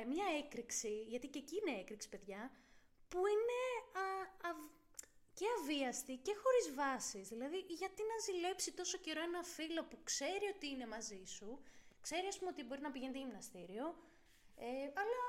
ε, 0.00 0.04
μία 0.04 0.24
έκρηξη, 0.44 1.02
γιατί 1.02 1.26
και 1.28 1.38
εκεί 1.38 1.54
είναι 1.66 1.78
έκρηξη 1.80 2.08
παιδιά, 2.08 2.50
που 3.08 3.18
είναι 3.26 3.58
α, 4.02 4.04
αβ- 4.50 4.70
και 5.34 5.44
αβίαστη 5.58 6.16
και 6.16 6.34
χωρίς 6.42 6.74
βάσεις. 6.74 7.28
Δηλαδή, 7.28 7.58
γιατί 7.58 8.02
να 8.02 8.16
ζηλέψει 8.26 8.72
τόσο 8.72 8.98
καιρό 8.98 9.20
ένα 9.22 9.42
φίλο 9.42 9.84
που 9.84 9.98
ξέρει 10.04 10.46
ότι 10.54 10.66
είναι 10.68 10.86
μαζί 10.86 11.22
σου, 11.24 11.60
ξέρει 12.00 12.26
ας 12.26 12.38
πούμε 12.38 12.50
ότι 12.50 12.62
μπορεί 12.64 12.80
να 12.80 12.90
πηγαίνει 12.90 13.18
γυμναστήριο, 13.18 13.84
ε, 14.56 14.66
αλλά 15.02 15.20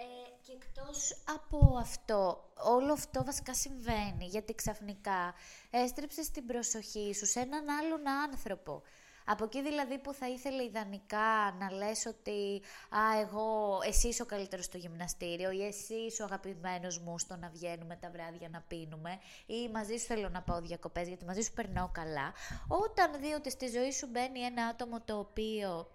Ε, 0.00 0.30
και 0.42 0.52
εκτός 0.52 1.22
από 1.34 1.76
αυτό, 1.78 2.50
όλο 2.64 2.92
αυτό 2.92 3.24
βασικά 3.24 3.54
συμβαίνει 3.54 4.26
γιατί 4.26 4.54
ξαφνικά 4.54 5.34
έστρεψες 5.70 6.30
την 6.30 6.46
προσοχή 6.46 7.14
σου 7.14 7.26
σε 7.26 7.40
έναν 7.40 7.68
άλλον 7.68 8.08
άνθρωπο. 8.08 8.82
Από 9.30 9.44
εκεί 9.44 9.62
δηλαδή 9.62 9.98
που 9.98 10.12
θα 10.12 10.28
ήθελε 10.28 10.62
ιδανικά 10.62 11.56
να 11.58 11.72
λες 11.72 12.06
ότι 12.06 12.62
«Α, 12.88 13.20
εγώ, 13.20 13.78
εσύ 13.86 14.08
είσαι 14.08 14.22
ο 14.22 14.26
καλύτερος 14.26 14.64
στο 14.64 14.76
γυμναστήριο» 14.78 15.50
ή 15.50 15.66
«Εσύ 15.66 15.94
είσαι 15.94 16.22
ο 16.22 16.24
αγαπημένος 16.24 16.98
μου 16.98 17.18
στο 17.18 17.36
να 17.36 17.48
βγαίνουμε 17.48 17.96
τα 17.96 18.10
βράδια 18.10 18.48
να 18.48 18.60
πίνουμε» 18.68 19.18
ή 19.46 19.68
«Μαζί 19.68 19.96
σου 19.96 20.06
θέλω 20.06 20.28
να 20.28 20.42
πάω 20.42 20.60
διακοπές 20.60 21.08
γιατί 21.08 21.24
μαζί 21.24 21.40
σου 21.40 21.52
περνάω 21.52 21.88
καλά». 21.92 22.32
Όταν 22.68 23.20
δει 23.20 23.32
ότι 23.32 23.50
στη 23.50 23.68
ζωή 23.68 23.92
σου 23.92 24.06
μπαίνει 24.10 24.40
ένα 24.40 24.66
άτομο 24.66 25.00
το 25.00 25.18
οποίο 25.18 25.90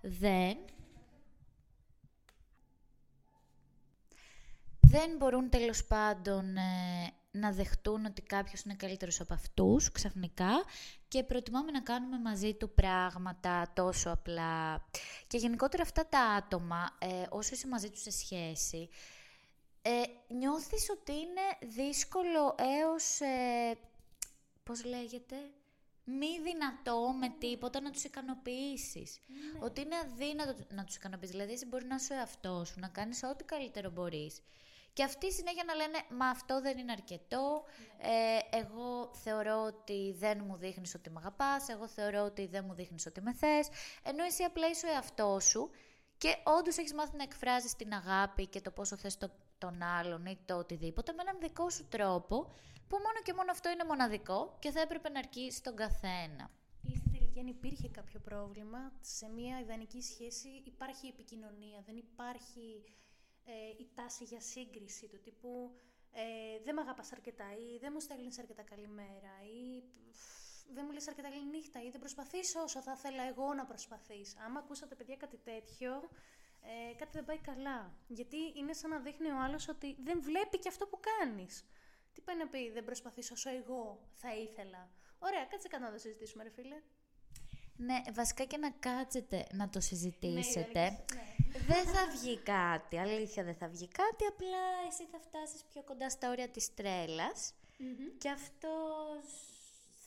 δεν 0.00 0.56
δεν 4.90 5.16
μπορούν 5.18 5.50
τέλος 5.50 5.84
πάντων 5.84 6.56
ε, 6.56 7.12
να 7.30 7.52
δεχτούν 7.52 8.04
ότι 8.04 8.22
κάποιος 8.22 8.62
είναι 8.62 8.74
καλύτερος 8.74 9.20
από 9.20 9.34
αυτούς 9.34 9.92
ξαφνικά 9.92 10.64
και 11.08 11.22
προτιμάμε 11.22 11.70
να 11.70 11.80
κάνουμε 11.80 12.18
μαζί 12.18 12.54
του 12.54 12.74
πράγματα 12.74 13.72
τόσο 13.74 14.10
απλά. 14.10 14.88
Και 15.26 15.38
γενικότερα 15.38 15.82
αυτά 15.82 16.06
τα 16.06 16.20
άτομα, 16.20 16.96
ε, 16.98 17.26
όσο 17.28 17.54
είσαι 17.54 17.68
μαζί 17.68 17.90
τους 17.90 18.02
σε 18.02 18.10
σχέση, 18.10 18.88
ε, 19.82 20.02
νιώθεις 20.34 20.90
ότι 20.90 21.12
είναι 21.12 21.72
δύσκολο 21.72 22.54
έως, 22.58 23.20
ε, 23.20 23.78
πώς 24.62 24.84
λέγεται, 24.84 25.36
μη 26.04 26.40
δυνατό 26.42 27.14
με 27.20 27.34
τίποτα 27.38 27.80
να 27.80 27.90
τους 27.90 28.04
ικανοποιήσεις. 28.04 29.18
Ότι 29.60 29.80
είναι 29.80 29.96
αδύνατο 29.96 30.54
να 30.68 30.84
τους 30.84 30.96
ικανοποιήσεις. 30.96 31.34
Δηλαδή, 31.34 31.52
εσύ 31.52 31.66
μπορείς 31.66 31.86
να 31.86 31.94
είσαι 31.94 32.12
ο 32.12 32.16
εαυτός 32.16 32.68
σου, 32.68 32.80
να 32.80 32.88
κάνεις 32.88 33.22
ό,τι 33.22 33.44
καλύτερο 33.44 33.90
μπορείς. 33.90 34.42
Και 34.92 35.04
αυτοί 35.04 35.32
συνέχεια 35.32 35.64
να 35.66 35.74
λένε, 35.74 35.98
μα 36.10 36.26
αυτό 36.26 36.60
δεν 36.60 36.78
είναι 36.78 36.92
αρκετό, 36.92 37.64
ε, 37.98 38.56
εγώ 38.56 39.10
θεωρώ 39.14 39.64
ότι 39.64 40.14
δεν 40.18 40.42
μου 40.46 40.56
δείχνεις 40.56 40.94
ότι 40.94 41.10
με 41.10 41.18
αγαπάς, 41.18 41.68
εγώ 41.68 41.88
θεωρώ 41.88 42.22
ότι 42.22 42.46
δεν 42.46 42.64
μου 42.66 42.74
δείχνεις 42.74 43.06
ότι 43.06 43.20
με 43.20 43.32
θες, 43.32 43.68
ενώ 44.02 44.24
εσύ 44.24 44.42
απλά 44.42 44.68
είσαι 44.68 44.86
ο 44.86 44.90
εαυτός 44.90 45.44
σου 45.44 45.70
και 46.18 46.36
όντως 46.58 46.76
έχεις 46.78 46.94
μάθει 46.94 47.16
να 47.16 47.22
εκφράζεις 47.22 47.76
την 47.76 47.92
αγάπη 47.92 48.46
και 48.46 48.60
το 48.60 48.70
πόσο 48.70 48.96
θες 48.96 49.16
το, 49.18 49.30
τον 49.58 49.82
άλλον 49.82 50.26
ή 50.26 50.38
το 50.44 50.56
οτιδήποτε 50.56 51.12
με 51.12 51.22
έναν 51.22 51.40
δικό 51.40 51.70
σου 51.70 51.88
τρόπο, 51.88 52.36
που 52.88 52.96
μόνο 52.96 53.18
και 53.22 53.34
μόνο 53.34 53.50
αυτό 53.50 53.70
είναι 53.70 53.84
μοναδικό 53.84 54.56
και 54.58 54.70
θα 54.70 54.80
έπρεπε 54.80 55.08
να 55.08 55.18
αρκεί 55.18 55.52
στον 55.52 55.76
καθένα. 55.76 56.50
Ή 56.82 56.96
στην 56.96 57.12
τελική, 57.12 57.40
αν 57.40 57.46
υπήρχε 57.46 57.88
κάποιο 57.88 58.20
πρόβλημα, 58.20 58.92
σε 59.00 59.28
μια 59.28 59.60
ιδανική 59.60 60.02
σχέση 60.02 60.48
υπάρχει 60.64 61.06
επικοινωνία, 61.06 61.82
δεν 61.86 61.96
υπάρχει 61.96 62.82
ε, 62.86 63.09
η 63.78 63.88
τάση 63.94 64.24
για 64.24 64.40
σύγκριση 64.40 65.08
του 65.08 65.20
τύπου 65.20 65.70
ε, 66.12 66.22
δεν 66.64 66.74
με 66.74 66.80
αγαπάς 66.80 67.12
αρκετά 67.12 67.44
ή 67.52 67.78
δεν 67.78 67.90
μου 67.94 68.00
στέλνεις 68.00 68.38
αρκετά 68.38 68.62
καλημέρα 68.62 69.34
ή 69.44 69.82
δεν 70.74 70.84
μου 70.86 70.92
λες 70.92 71.08
αρκετά 71.08 71.28
καλή 71.28 71.46
νύχτα 71.46 71.82
ή 71.82 71.90
δεν 71.90 72.00
προσπαθείς 72.00 72.54
όσο 72.56 72.82
θα 72.82 72.92
ήθελα 72.96 73.22
εγώ 73.28 73.54
να 73.54 73.64
προσπαθείς. 73.64 74.36
Άμα 74.46 74.58
ακούσατε 74.58 74.94
παιδιά 74.94 75.16
κάτι 75.16 75.36
τέτοιο, 75.36 75.92
ε, 76.62 76.94
κάτι 76.94 77.10
δεν 77.12 77.24
πάει 77.24 77.38
καλά. 77.38 77.94
Γιατί 78.06 78.36
είναι 78.56 78.72
σαν 78.72 78.90
να 78.90 78.98
δείχνει 78.98 79.30
ο 79.30 79.38
άλλος 79.44 79.68
ότι 79.68 79.96
δεν 80.02 80.22
βλέπει 80.22 80.58
και 80.58 80.68
αυτό 80.68 80.86
που 80.86 81.00
κάνεις. 81.10 81.64
Τι 82.12 82.20
πάει 82.20 82.36
να 82.36 82.48
πει, 82.48 82.70
δεν 82.70 82.84
προσπαθείς 82.84 83.30
όσο 83.30 83.50
εγώ 83.50 84.08
θα 84.12 84.34
ήθελα. 84.36 84.90
Ωραία, 85.18 85.44
κάτσε 85.44 85.68
κανένα 85.68 85.90
να 85.90 85.96
το 85.96 86.02
συζητήσουμε 86.02 86.42
ρε 86.42 86.50
φίλε. 86.50 86.76
Ναι, 87.76 88.00
βασικά 88.12 88.44
και 88.44 88.56
να 88.56 88.70
κάτσετε 88.70 89.46
να 89.52 89.68
το 89.68 89.80
συζητήσετε. 89.80 90.80
Ναι, 91.14 91.59
δεν 91.70 91.86
θα 91.86 92.06
βγει 92.14 92.38
κάτι, 92.38 92.98
αλήθεια 92.98 93.44
δεν 93.44 93.54
θα 93.54 93.68
βγει 93.68 93.88
κάτι, 93.88 94.24
απλά 94.24 94.64
εσύ 94.88 95.04
θα 95.12 95.18
φτάσεις 95.20 95.64
πιο 95.72 95.82
κοντά 95.82 96.10
στα 96.10 96.30
όρια 96.30 96.48
της 96.48 96.74
τρελας 96.74 97.54
και 98.18 98.30
αυτός 98.30 99.24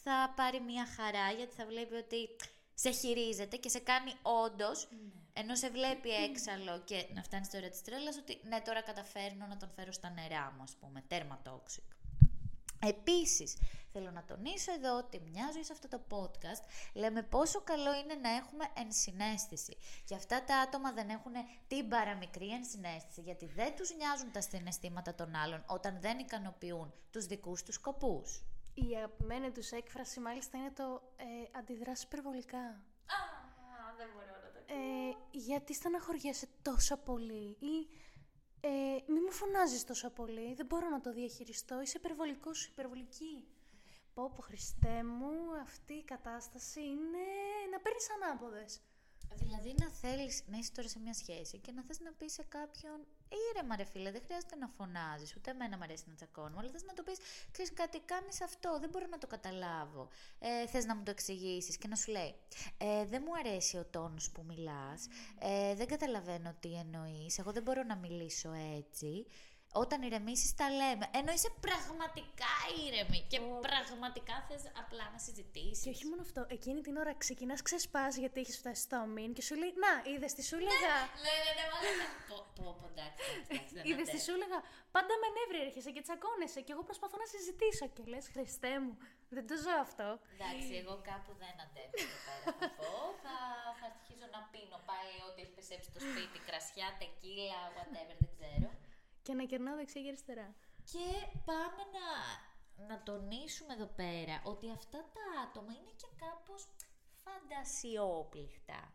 θα 0.04 0.34
πάρει 0.36 0.60
μια 0.62 0.86
χαρά 0.96 1.32
γιατί 1.32 1.54
θα 1.56 1.66
βλέπει 1.66 1.96
ότι 1.96 2.30
σε 2.74 2.92
χειρίζεται 2.92 3.58
και 3.58 3.70
σε 3.70 3.80
κάνει 3.80 4.14
όντως, 4.22 4.88
ενώ 5.34 5.56
σε 5.56 5.70
βλέπει 5.70 6.10
έξαλλο 6.10 6.82
και 6.86 7.06
να 7.14 7.24
φτάνει 7.24 7.46
στα 7.46 7.58
όρια 7.58 7.70
της 7.70 7.82
τρέλας, 7.82 8.18
ότι 8.18 8.42
ναι 8.44 8.62
τώρα 8.62 8.82
καταφέρνω 8.82 9.46
να 9.48 9.58
τον 9.58 9.70
φέρω 9.76 9.92
στα 9.92 10.10
νερά 10.10 10.54
μου, 10.56 10.64
ας 10.64 10.76
πούμε, 10.80 11.04
τέρμα 11.08 11.42
toxic. 11.46 11.93
Επίσης, 12.88 13.58
θέλω 13.92 14.12
να 14.12 14.24
τονίσω 14.24 14.72
εδώ 14.74 14.98
ότι 14.98 15.20
μια 15.20 15.50
ζωή 15.54 15.64
σε 15.64 15.74
αυτό 15.74 15.88
το 15.88 16.02
podcast 16.10 16.64
λέμε 16.94 17.22
πόσο 17.24 17.62
καλό 17.62 17.94
είναι 17.94 18.16
να 18.16 18.30
έχουμε 18.30 18.66
ενσυναίσθηση. 18.74 19.78
Και 20.06 20.16
αυτά 20.16 20.44
τα 20.44 20.58
άτομα 20.58 20.92
δεν 20.92 21.10
έχουν 21.10 21.34
την 21.68 21.88
παραμικρή 21.88 22.50
ενσυναίσθηση, 22.50 23.22
γιατί 23.22 23.46
δεν 23.46 23.76
τους 23.76 23.96
νοιάζουν 23.96 24.32
τα 24.32 24.42
συναισθήματα 24.42 25.16
των 25.16 25.36
άλλων 25.36 25.64
όταν 25.68 25.98
δεν 26.02 26.20
ικανοποιούν 26.20 26.94
τους 27.12 27.26
δικούς 27.26 27.64
τους 27.64 27.76
σκοπούς. 27.76 28.44
Η 28.74 28.96
αγαπημένη 28.96 29.52
τους 29.52 29.72
έκφραση 29.72 30.20
μάλιστα 30.20 30.58
είναι 30.58 30.72
το 30.72 31.02
ε, 31.16 31.58
αντιδράσεις 31.60 32.04
υπερβολικά. 32.04 32.58
Α, 32.58 33.20
δεν 33.98 34.08
μπορώ 34.14 34.34
να 34.44 34.52
το 34.52 34.74
Ε, 34.74 35.16
γιατί 35.32 35.74
στεναχωριέσαι 35.74 36.48
τόσο 36.62 36.98
πολύ 36.98 37.58
ή 37.60 37.88
ε, 38.66 39.12
μη 39.34 39.40
μου 39.40 39.46
φωνάζεις 39.46 39.84
τόσο 39.84 40.10
πολύ, 40.10 40.54
δεν 40.54 40.66
μπορώ 40.66 40.90
να 40.90 41.02
το 41.02 41.12
διαχειριστώ, 41.14 41.82
είσαι 41.82 41.98
υπερβολικός, 41.98 42.66
υπερβολική. 42.66 43.44
Πω 44.14 44.32
πω 44.36 44.42
Χριστέ 44.42 45.04
μου, 45.04 45.34
αυτή 45.62 45.94
η 45.94 46.04
κατάσταση 46.04 46.82
είναι 46.82 47.26
να 47.72 47.80
παίρνεις 47.80 48.08
ανάποδες. 48.16 48.82
Δηλαδή 49.36 49.76
να 49.80 49.90
θέλεις 49.90 50.44
να 50.48 50.58
είσαι 50.58 50.72
τώρα 50.76 50.88
σε 50.88 51.00
μια 51.00 51.14
σχέση 51.14 51.58
και 51.58 51.72
να 51.72 51.84
θες 51.84 52.00
να 52.00 52.12
πεις 52.12 52.34
σε 52.34 52.44
κάποιον 52.44 53.06
ήρεμα 53.50 53.76
ρε 53.76 53.84
φίλε, 53.84 54.12
δεν 54.12 54.22
χρειάζεται 54.26 54.56
να 54.56 54.68
φωνάζεις, 54.68 55.36
ούτε 55.36 55.52
εμένα 55.52 55.78
μου 55.78 55.84
αρέσει 55.84 56.04
να 56.08 56.14
τσακώνουμε, 56.16 56.60
αλλά 56.60 56.70
θες 56.72 56.84
να 56.84 56.94
το 56.94 57.04
πεις, 57.04 57.18
ξέρεις 57.52 57.74
κάτι, 57.74 58.00
κάνεις 58.00 58.42
αυτό, 58.42 58.78
δεν 58.80 58.90
μπορώ 58.90 59.06
να 59.10 59.18
το 59.18 59.28
καταλάβω. 59.28 60.08
Ε, 60.40 60.68
θες 60.68 60.86
να 60.86 60.96
μου 60.96 61.04
το 61.04 61.12
εξηγήσεις 61.12 61.78
και 61.78 61.88
να 61.88 61.96
σου 61.96 62.12
λέει, 62.12 62.36
ε, 62.78 63.06
δεν 63.06 63.24
μου 63.26 63.34
αρέσει 63.40 63.78
ο 63.78 63.86
τόνος 63.86 64.32
που 64.32 64.44
μιλάς, 64.48 65.08
ε, 65.40 65.76
δεν 65.76 65.88
καταλαβαίνω 65.88 66.56
τι 66.60 66.74
εννοείς, 66.74 67.38
εγώ 67.38 67.52
δεν 67.52 67.64
μπορώ 67.64 67.84
να 67.84 67.96
μιλήσω 67.96 68.52
έτσι. 68.78 69.26
Όταν 69.82 70.02
ηρεμήσεις, 70.02 70.56
τα 70.60 70.68
λέμε. 70.80 71.06
Ενώ 71.20 71.32
είσαι 71.36 71.52
πραγματικά 71.68 72.54
ήρεμη 72.86 73.20
και 73.32 73.40
πραγματικά 73.68 74.36
θες 74.48 74.64
απλά 74.82 75.06
να 75.14 75.20
συζητήσεις. 75.26 75.84
Και 75.84 75.90
όχι 75.96 76.06
μόνο 76.10 76.22
αυτό, 76.28 76.42
εκείνη 76.58 76.82
την 76.88 76.96
ώρα 77.04 77.14
ξεκινάς 77.24 77.62
ξεσπάς 77.68 78.14
γιατί 78.24 78.38
έχεις 78.44 78.58
φτάσει 78.62 78.82
στο 78.88 78.98
ομίν 79.06 79.30
και 79.36 79.44
σου 79.48 79.56
λέει 79.62 79.74
Να, 79.84 79.94
είδες 80.12 80.34
τι 80.36 80.44
σου 80.50 80.56
έλεγα. 80.62 80.94
Ναι, 81.26 81.36
ναι, 81.44 81.52
ναι, 81.58 81.66
μάλιστα. 81.74 82.06
Πω, 82.30 82.38
πω, 82.56 82.66
πω, 82.80 82.86
εντάξει, 82.94 83.22
εντάξει, 83.44 83.72
δεν 83.76 83.84
Είδες 83.90 84.08
τι 84.14 84.20
σου 84.26 84.34
έλεγα. 84.38 84.60
Πάντα 84.96 85.14
με 85.22 85.28
νεύρη 85.36 85.60
έρχεσαι 85.66 85.92
και 85.96 86.02
τσακώνεσαι. 86.06 86.62
Και 86.66 86.74
εγώ 86.76 86.84
προσπαθώ 86.90 87.16
να 87.24 87.28
συζητήσω. 87.34 87.86
Και 87.96 88.04
λες, 88.12 88.26
Χριστέ 88.36 88.74
μου, 88.84 88.94
δεν 89.36 89.44
το 89.50 89.56
ζω 89.64 89.76
αυτό. 89.88 90.08
Εντάξει, 90.34 90.74
εγώ 90.82 90.96
κάπου 91.10 91.32
δεν 91.42 91.56
αντέχω 91.64 91.96
εδώ 92.06 92.18
πέρα 92.26 92.52
θα 92.60 92.68
πω. 92.80 92.92
Θα, 93.24 93.36
θα 93.80 93.86
αρχίζω 93.92 94.28
να 94.36 94.42
πίνω 94.52 94.78
πάλι 94.90 95.16
ό,τι 95.28 95.40
έχει 95.44 95.54
πιστέψει 95.60 95.88
στο 95.92 96.00
σπίτι. 96.08 96.38
Κρασιά, 96.48 96.88
τεκίλα, 97.00 97.62
whatever, 97.76 98.16
δεν 98.22 98.32
ξέρω. 98.38 98.70
Και 99.24 99.34
να 99.34 99.44
κερνάω 99.44 99.76
δεξιά 99.76 100.02
και 100.02 100.08
αριστερά. 100.08 100.56
Και 100.92 101.08
πάμε 101.46 101.82
να, 101.98 102.08
να 102.88 103.04
τονίσουμε 103.04 103.74
εδώ 103.74 103.86
πέρα 103.86 104.42
ότι 104.44 104.72
αυτά 104.72 104.98
τα 104.98 105.42
άτομα 105.44 105.72
είναι 105.72 105.94
και 105.96 106.08
κάπως 106.20 106.68
φαντασιόπληκτα. 107.24 108.94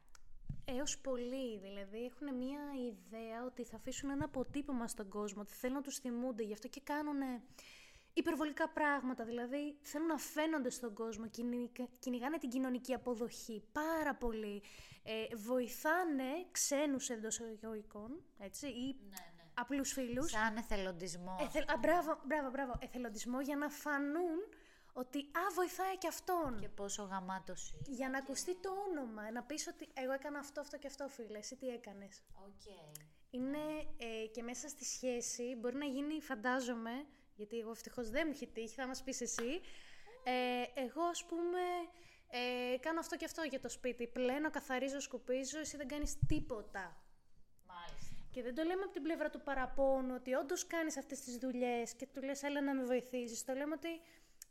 Έως 0.65 0.99
πολύ, 0.99 1.59
δηλαδή 1.59 2.05
έχουν 2.05 2.35
μια 2.37 2.61
ιδέα 2.89 3.45
ότι 3.45 3.65
θα 3.65 3.77
αφήσουν 3.77 4.11
ένα 4.11 4.25
αποτύπωμα 4.25 4.89
στον 4.89 5.09
κόσμο, 5.09 5.41
ότι 5.41 5.53
θέλουν 5.53 5.77
να 5.77 5.83
τους 5.83 5.97
θυμούνται, 5.99 6.43
γι' 6.43 6.53
αυτό 6.53 6.69
και 6.69 6.81
κάνουν 6.81 7.21
υπερβολικά 8.13 8.69
πράγματα, 8.69 9.25
δηλαδή 9.25 9.79
θέλουν 9.81 10.07
να 10.07 10.19
φαίνονται 10.19 10.71
στον 10.71 10.95
κόσμο, 10.95 11.27
κυνηγα- 11.29 11.89
κυνηγάνε 11.99 12.39
την 12.39 12.49
κοινωνική 12.49 12.95
αποδοχή 12.95 13.63
πάρα 13.73 14.15
πολύ, 14.15 14.63
ε, 15.03 15.37
βοηθάνε 15.37 16.47
ξένους 16.51 17.09
εντός 17.11 17.39
εισαγωγικών, 17.39 18.23
έτσι, 18.39 18.67
ή 18.67 18.97
Ναι, 19.01 19.17
ναι. 19.37 19.38
Απλούς 19.61 19.93
φίλους. 19.93 20.31
Σαν 20.31 20.57
εθελοντισμό. 20.57 21.37
Εθελ... 21.41 21.63
Α, 21.63 21.77
μπράβο, 21.81 22.21
μπράβο, 22.25 22.51
μπράβο. 22.51 22.73
Εθελοντισμό 22.79 23.41
για 23.41 23.57
να 23.57 23.69
φανούν 23.69 24.39
ότι 24.93 25.19
α, 25.19 25.41
βοηθάει 25.55 25.99
και 25.99 26.07
αυτόν. 26.07 26.61
Και 26.61 26.69
πόσο 26.69 27.03
γαμάτος 27.03 27.71
είναι. 27.71 27.97
Για 27.97 28.09
να 28.09 28.19
ακουστεί 28.19 28.57
το 28.57 28.71
όνομα, 28.89 29.31
να 29.31 29.43
πεις 29.43 29.67
ότι 29.67 29.89
εγώ 29.95 30.13
έκανα 30.13 30.39
αυτό, 30.39 30.61
αυτό 30.61 30.79
και 30.79 30.87
αυτό, 30.87 31.09
φίλε, 31.09 31.39
εσύ 31.39 31.57
τι 31.57 31.69
έκανες. 31.69 32.23
Οκ. 32.35 32.63
Είναι 33.31 33.59
ε, 33.97 34.27
και 34.27 34.43
μέσα 34.43 34.69
στη 34.69 34.85
σχέση, 34.85 35.57
μπορεί 35.59 35.77
να 35.77 35.85
γίνει, 35.85 36.21
φαντάζομαι, 36.21 37.07
γιατί 37.35 37.59
εγώ 37.59 37.71
ευτυχώς 37.71 38.11
δεν 38.11 38.23
μου 38.27 38.33
έχει 38.35 38.47
τύχει, 38.47 38.75
θα 38.75 38.87
μας 38.87 39.03
πεις 39.03 39.21
εσύ, 39.21 39.61
ε, 40.25 40.81
εγώ 40.81 41.03
ας 41.03 41.25
πούμε 41.25 41.61
ε, 42.31 42.77
κάνω 42.79 43.01
αυτό 43.01 43.17
και 43.17 43.25
αυτό 43.25 43.43
για 43.43 43.61
το 43.61 43.69
σπίτι, 43.69 44.07
πλένω, 44.07 44.51
καθαρίζω, 44.51 45.01
σκουπίζω, 45.01 45.59
εσύ 45.59 45.77
δεν 45.77 45.89
κάνεις 45.89 46.19
τίποτα. 46.27 47.03
Μάλιστα. 48.39 48.43
Και 48.43 48.43
δεν 48.43 48.55
το 48.55 48.63
λέμε 48.63 48.83
από 48.83 48.93
την 48.93 49.03
πλευρά 49.03 49.31
του 49.31 49.41
παραπώνου 49.41 50.15
ότι 50.15 50.35
όντως 50.35 50.67
κάνεις 50.67 50.97
αυτές 50.97 51.21
τις 51.21 51.37
δουλειές 51.37 51.95
και 51.95 52.07
του 52.07 52.23
λες, 52.23 52.43
έλα 52.43 52.61
να 52.63 52.75
με 52.75 52.85
βοηθήσεις. 52.85 53.45
Το 53.45 53.53
λέμε 53.53 53.75
ότι 53.75 54.01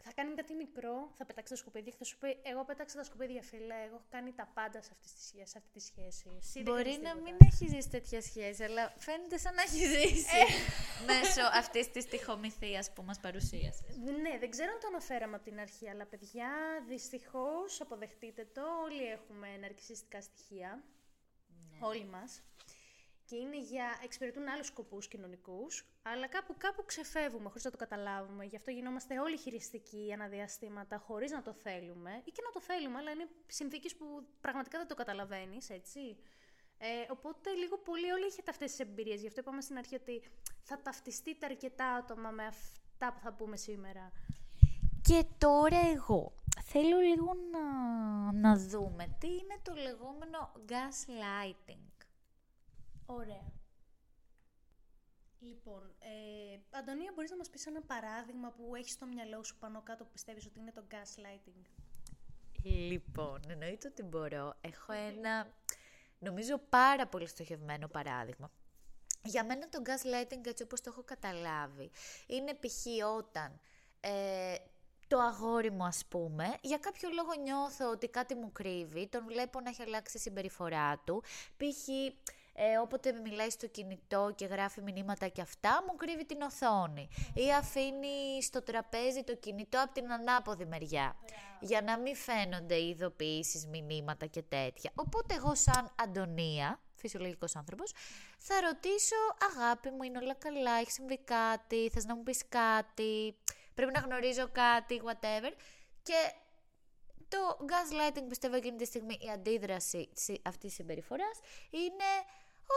θα 0.04 0.12
κάνει 0.16 0.36
κάτι 0.36 0.54
μικρό, 0.54 1.12
θα 1.18 1.26
πετάξει 1.26 1.52
τα 1.54 1.60
σκουπίδια 1.60 1.92
και 1.92 1.98
θα 1.98 2.04
σου 2.04 2.18
πει: 2.18 2.38
Εγώ 2.44 2.66
πέταξα 2.66 2.98
τα 2.98 3.04
σκουπίδια, 3.04 3.42
φίλε. 3.42 3.74
Εγώ 3.74 3.96
έχω 3.96 4.06
κάνει 4.10 4.34
τα 4.34 4.52
πάντα 4.54 4.82
σε 4.82 4.90
αυτή 4.94 5.08
τη 5.16 5.22
σχέση. 5.28 5.52
Σε 5.52 5.58
αυτή 5.58 5.72
τη 5.72 5.80
σχέση. 5.80 6.26
Εσύ 6.38 6.64
δεν 6.64 6.64
Μπορεί 6.64 6.84
κάνεις 6.84 6.98
να 6.98 7.12
τίποτα». 7.12 7.22
μην 7.24 7.36
έχεις 7.40 7.70
ζήσει 7.70 7.90
τέτοια 7.90 8.22
σχέση, 8.22 8.64
αλλά 8.64 8.94
φαίνεται 8.98 9.38
σαν 9.38 9.54
να 9.54 9.62
έχεις 9.62 9.88
ζήσει 9.96 10.44
μέσω 11.10 11.42
αυτής 11.54 11.92
της 11.92 12.06
τυχομηθεία 12.06 12.86
που 12.96 13.02
μας 13.04 13.20
παρουσίασες. 13.20 13.98
Ναι, 14.24 14.38
δεν 14.40 14.50
ξέρω 14.50 14.72
αν 14.72 14.80
το 14.80 14.88
αναφέραμε 14.88 15.36
από 15.36 15.46
την 15.46 15.60
αρχή, 15.60 15.90
αλλά 15.90 16.06
παιδιά, 16.06 16.50
δυστυχώς 16.88 17.82
αποδεχτείτε 17.82 18.48
το. 18.54 18.62
Όλοι 18.84 19.04
έχουμε 19.04 19.58
ναρκισιστικά 19.58 20.22
στοιχεία. 20.22 20.84
Όλοι 21.80 22.06
μας. 22.06 22.42
Και 23.30 23.36
είναι 23.36 23.60
για. 23.60 24.00
εξυπηρετούν 24.04 24.48
άλλους 24.48 24.68
σκοπούς 24.68 25.08
κοινωνικούς, 25.08 25.86
αλλά 26.02 26.28
κάπου, 26.28 26.56
κάπου 26.58 26.86
ξεφεύγουμε 26.86 27.48
χωρίς 27.48 27.64
να 27.64 27.72
το 27.72 27.78
καταλάβουμε. 27.78 28.46
Γι' 28.46 28.56
αυτό 28.56 28.72
γινόμαστε 28.72 29.20
όλοι 29.20 29.38
χειριστικοί 29.38 30.14
αναδιαστήματα 30.14 30.98
χωρίς 30.98 31.32
να 31.32 31.42
το 31.42 31.54
θέλουμε. 31.54 32.22
ή 32.24 32.32
και 32.32 32.42
να 32.46 32.52
το 32.52 32.62
θέλουμε, 32.62 32.98
αλλά 32.98 33.12
είναι 33.12 33.28
συνθήκες 33.48 33.96
που 33.96 34.06
πραγματικά 34.42 34.78
δεν 34.78 34.88
το 34.88 34.96
καταλαβαίνεις, 34.96 35.70
έτσι. 35.70 36.18
Ε, 36.78 36.88
οπότε 37.10 37.54
λίγο 37.54 37.78
πολύ 37.78 38.12
όλοι 38.12 38.26
έχετε 38.26 38.52
αυτές 38.52 38.70
τις 38.70 38.80
εμπειρίες. 38.80 39.22
Γι' 39.22 39.28
αυτό 39.28 39.40
είπαμε 39.40 39.62
στην 39.62 39.78
αρχή 39.78 39.96
ότι 39.96 40.22
θα 40.62 40.82
ταυτιστείτε 40.82 41.46
αρκετά 41.46 41.88
άτομα 41.94 42.30
με 42.30 42.46
αυτά 42.46 43.14
που 43.14 43.20
θα 43.20 43.34
πούμε 43.34 43.58
σήμερα. 43.58 44.12
Και 45.02 45.26
τώρα 45.38 45.80
εγώ 45.94 46.34
θέλω 46.64 47.00
λίγο 47.00 47.34
να, 47.52 47.62
να 48.32 48.58
δούμε 48.58 49.16
τι 49.20 49.28
είναι 49.28 49.58
το 49.62 49.74
λεγόμενο 49.74 50.52
gaslighting. 50.68 51.87
Ωραία. 53.10 53.52
Λοιπόν, 55.40 55.96
ε, 56.00 56.78
Αντωνία, 56.78 57.12
μπορείς 57.16 57.30
να 57.30 57.38
μας 57.38 57.50
πεις 57.50 57.66
ένα 57.66 57.82
παράδειγμα 57.82 58.52
που 58.52 58.76
έχεις 58.76 58.92
στο 58.92 59.06
μυαλό 59.06 59.44
σου 59.44 59.58
πάνω 59.58 59.82
κάτω 59.82 60.04
που 60.04 60.12
πιστεύεις 60.12 60.46
ότι 60.46 60.60
είναι 60.60 60.72
το 60.72 60.84
gaslighting; 60.92 61.66
Λοιπόν, 62.64 63.40
εννοείται 63.48 63.88
ότι 63.88 64.04
μπορώ. 64.04 64.54
Έχω 64.62 64.92
ένα, 64.94 65.54
νομίζω, 66.20 66.58
πάρα 66.58 67.08
πολύ 67.08 67.28
στοχευμένο 67.28 67.88
παράδειγμα. 67.88 68.52
Για 69.24 69.46
μένα 69.46 69.70
το 69.70 69.82
gaslighting, 69.86 70.46
έτσι 70.46 70.64
όπως 70.64 70.82
το 70.82 70.90
έχω 70.90 71.04
καταλάβει, 71.04 71.92
είναι 72.28 72.54
π.χ. 72.54 72.86
όταν 73.18 73.60
ε, 74.00 74.56
το 75.08 75.20
αγόρι 75.20 75.72
μου, 75.72 75.84
ας 75.86 76.06
πούμε, 76.06 76.58
για 76.62 76.78
κάποιο 76.78 77.10
λόγο 77.10 77.34
νιώθω 77.42 77.90
ότι 77.90 78.08
κάτι 78.10 78.36
μου 78.36 78.52
κρύβει, 78.52 79.08
τον 79.08 79.26
βλέπω 79.26 79.60
να 79.60 79.70
έχει 79.70 79.82
αλλάξει 79.82 80.18
η 80.18 80.20
συμπεριφορά 80.20 80.98
του, 81.06 81.24
π.χ. 81.58 81.88
Ε, 82.60 82.78
όποτε 82.78 83.12
μιλάει 83.12 83.50
στο 83.50 83.68
κινητό 83.68 84.34
και 84.36 84.46
γράφει 84.46 84.82
μηνύματα 84.82 85.28
και 85.28 85.42
αυτά, 85.42 85.84
μου 85.88 85.96
κρύβει 85.96 86.26
την 86.26 86.42
οθόνη. 86.42 87.08
Ή 87.34 87.54
αφήνει 87.54 88.44
στο 88.44 88.62
τραπέζι 88.62 89.24
το 89.24 89.36
κινητό 89.36 89.82
από 89.82 89.94
την 89.94 90.12
ανάποδη 90.12 90.66
μεριά. 90.66 91.16
Για 91.60 91.82
να 91.82 92.00
μην 92.00 92.16
φαίνονται 92.16 92.76
οι 92.76 92.90
ειδοποιήσεις, 92.90 93.68
μηνύματα 93.68 94.26
και 94.26 94.42
τέτοια. 94.42 94.92
Οπότε 94.96 95.36
εγώ 95.36 95.56
σαν 95.56 95.94
Αντωνία, 95.96 96.80
φυσιολογικός 96.96 97.56
άνθρωπος, 97.56 97.92
θα 98.38 98.62
ρωτήσω 98.62 99.16
«Αγάπη 99.50 99.90
μου, 99.90 100.04
είναι 100.04 100.18
όλα 100.18 100.34
καλά, 100.34 100.72
έχεις 100.72 100.94
συμβεί 100.94 101.18
κάτι, 101.18 101.90
θες 101.90 102.06
να 102.06 102.16
μου 102.16 102.24
πεις 102.24 102.44
κάτι, 102.50 103.36
πρέπει 103.74 103.92
να 103.92 104.00
γνωρίζω 104.00 104.50
κάτι, 104.52 105.02
whatever». 105.06 105.52
Και 106.04 106.34
το 107.28 107.58
gaslighting 107.60 108.26
πιστεύω 108.28 108.56
εκείνη 108.56 108.78
τη 108.78 108.86
στιγμή 108.86 109.18
η 109.22 109.30
αντίδραση 109.30 110.10
αυτής 110.42 110.60
της 110.60 110.74
συμπεριφοράς 110.74 111.40
είναι 111.70 112.10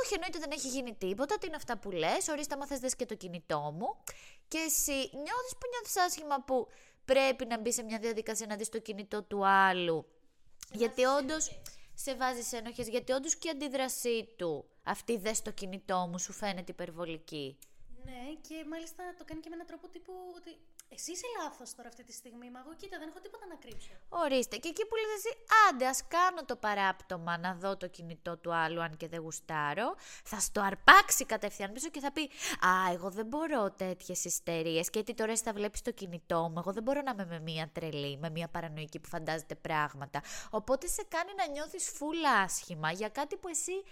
όχι, 0.02 0.14
εννοείται 0.14 0.38
δεν 0.38 0.50
έχει 0.50 0.68
γίνει 0.68 0.94
τίποτα. 0.94 1.38
Τι 1.38 1.46
είναι 1.46 1.56
αυτά 1.56 1.78
που 1.78 1.90
λες. 1.90 2.28
Ορίστε, 2.28 2.54
άμα 2.54 2.66
θες, 2.66 2.96
και 2.96 3.06
το 3.06 3.14
κινητό 3.14 3.74
μου. 3.78 3.96
Και 4.48 4.58
εσύ 4.58 4.92
νιώθεις 4.92 5.52
που 5.58 5.66
νιώθεις 5.70 5.96
άσχημα 5.96 6.42
που 6.44 6.68
πρέπει 7.04 7.44
να 7.46 7.58
μπει 7.58 7.72
σε 7.72 7.82
μια 7.82 7.98
διαδικασία 7.98 8.46
να 8.46 8.56
δεις 8.56 8.68
το 8.68 8.78
κινητό 8.78 9.22
του 9.22 9.46
άλλου; 9.46 10.06
γιατί 10.72 11.04
όντως 11.04 11.60
σε 11.94 12.14
βάζεις 12.14 12.52
ένοχες, 12.52 12.88
γιατί 12.88 13.12
όντως 13.12 13.36
και 13.36 13.48
η 13.48 13.50
αντίδρασή 13.50 14.28
του, 14.36 14.64
αυτή 14.82 15.16
δες 15.16 15.42
το 15.42 15.50
κινητό 15.50 16.06
μου, 16.10 16.18
σου 16.18 16.32
φαίνεται 16.32 16.72
υπερβολική. 16.72 17.58
Ναι, 18.04 18.34
και 18.48 18.64
μάλιστα 18.68 19.14
το 19.18 19.24
κάνει 19.24 19.40
και 19.40 19.48
με 19.48 19.54
έναν 19.54 19.66
τρόπο 19.66 19.88
τύπου 19.88 20.12
ότι 20.36 20.50
εσύ 20.94 21.12
είσαι 21.12 21.26
λάθος 21.42 21.74
τώρα 21.74 21.88
αυτή 21.88 22.04
τη 22.04 22.12
στιγμή. 22.12 22.50
Μα 22.50 22.58
εγώ 22.64 22.74
κοίτα, 22.74 22.98
δεν 22.98 23.08
έχω 23.08 23.20
τίποτα 23.20 23.46
να 23.46 23.54
κρύψω. 23.54 23.90
Ορίστε. 24.08 24.56
Και 24.56 24.68
εκεί 24.68 24.86
που 24.86 24.94
λες 24.96 25.14
εσύ, 25.16 25.36
άντε, 25.68 25.86
ας 25.86 26.06
κάνω 26.08 26.44
το 26.44 26.56
παράπτωμα 26.56 27.38
να 27.38 27.54
δω 27.54 27.76
το 27.76 27.88
κινητό 27.88 28.36
του 28.36 28.54
άλλου, 28.54 28.82
αν 28.82 28.96
και 28.96 29.08
δεν 29.08 29.20
γουστάρω. 29.20 29.94
Θα 30.24 30.40
στο 30.40 30.60
αρπάξει 30.60 31.24
κατευθείαν 31.24 31.72
πίσω 31.72 31.88
και 31.88 32.00
θα 32.00 32.12
πει 32.12 32.22
Α, 32.66 32.92
εγώ 32.92 33.10
δεν 33.10 33.26
μπορώ 33.26 33.70
τέτοιες 33.70 34.24
ιστερίες. 34.24 34.90
Και 34.90 35.02
τι 35.02 35.14
τώρα 35.14 35.36
θα 35.36 35.52
βλέπεις 35.52 35.82
το 35.82 35.90
κινητό 35.90 36.48
μου. 36.48 36.58
Εγώ 36.58 36.72
δεν 36.72 36.82
μπορώ 36.82 37.00
να 37.02 37.10
είμαι 37.10 37.26
με 37.26 37.40
μία 37.40 37.70
τρελή, 37.72 38.18
με 38.18 38.30
μία 38.30 38.48
παρανοϊκή 38.48 38.98
που 38.98 39.08
φαντάζεται 39.08 39.54
πράγματα. 39.54 40.22
Οπότε 40.50 40.86
σε 40.86 41.04
κάνει 41.08 41.30
να 41.36 41.48
νιώθεις 41.48 41.88
φούλα 41.88 42.30
άσχημα 42.30 42.92
για 42.92 43.08
κάτι 43.08 43.36
που 43.36 43.48
εσύ 43.48 43.82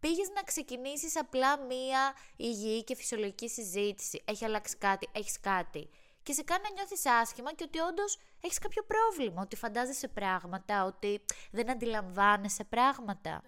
πήγες 0.00 0.28
να 0.34 0.42
ξεκινήσεις 0.42 1.16
απλά 1.16 1.58
μία 1.58 2.14
υγιή 2.36 2.84
και 2.84 2.94
φυσιολογική 2.96 3.48
συζήτηση. 3.48 4.22
Έχει 4.24 4.44
αλλάξει 4.44 4.76
κάτι, 4.76 5.08
έχεις 5.12 5.40
κάτι 5.40 5.90
και 6.22 6.32
σε 6.32 6.42
κάνει 6.42 6.62
να 6.62 6.72
νιώθεις 6.72 7.06
άσχημα 7.06 7.54
και 7.54 7.64
ότι 7.64 7.78
όντως 7.78 8.18
έχεις 8.40 8.58
κάποιο 8.58 8.82
πρόβλημα, 8.84 9.42
ότι 9.42 9.56
φαντάζεσαι 9.56 10.08
πράγματα, 10.08 10.84
ότι 10.84 11.20
δεν 11.50 11.70
αντιλαμβάνεσαι 11.70 12.64
πράγματα. 12.64 13.42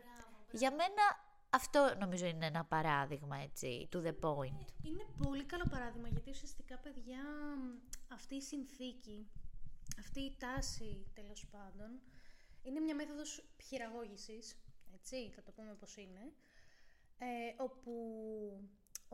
Για 0.51 0.71
μένα 0.71 1.03
αυτό 1.51 1.95
νομίζω 1.99 2.27
είναι 2.27 2.47
ένα 2.47 2.65
παράδειγμα, 2.65 3.37
έτσι, 3.37 3.89
to 3.93 3.97
the 3.97 4.15
point. 4.21 4.67
Είναι 4.83 5.07
πολύ 5.23 5.45
καλό 5.45 5.65
παράδειγμα, 5.71 6.09
γιατί 6.09 6.31
ουσιαστικά, 6.31 6.79
παιδιά, 6.79 7.23
αυτή 8.09 8.35
η 8.35 8.43
συνθήκη, 8.43 9.31
αυτή 9.99 10.21
η 10.21 10.37
τάση, 10.39 11.07
τέλος 11.15 11.47
πάντων, 11.51 12.01
είναι 12.63 12.81
μια 12.81 12.95
μέθοδος 12.95 13.45
χειραγώγησης, 13.63 14.57
έτσι, 14.95 15.33
θα 15.35 15.43
το 15.43 15.53
πούμε 15.53 15.75
πώς 15.75 15.97
είναι, 15.97 16.33
ε, 17.19 17.55
όπου 17.57 17.93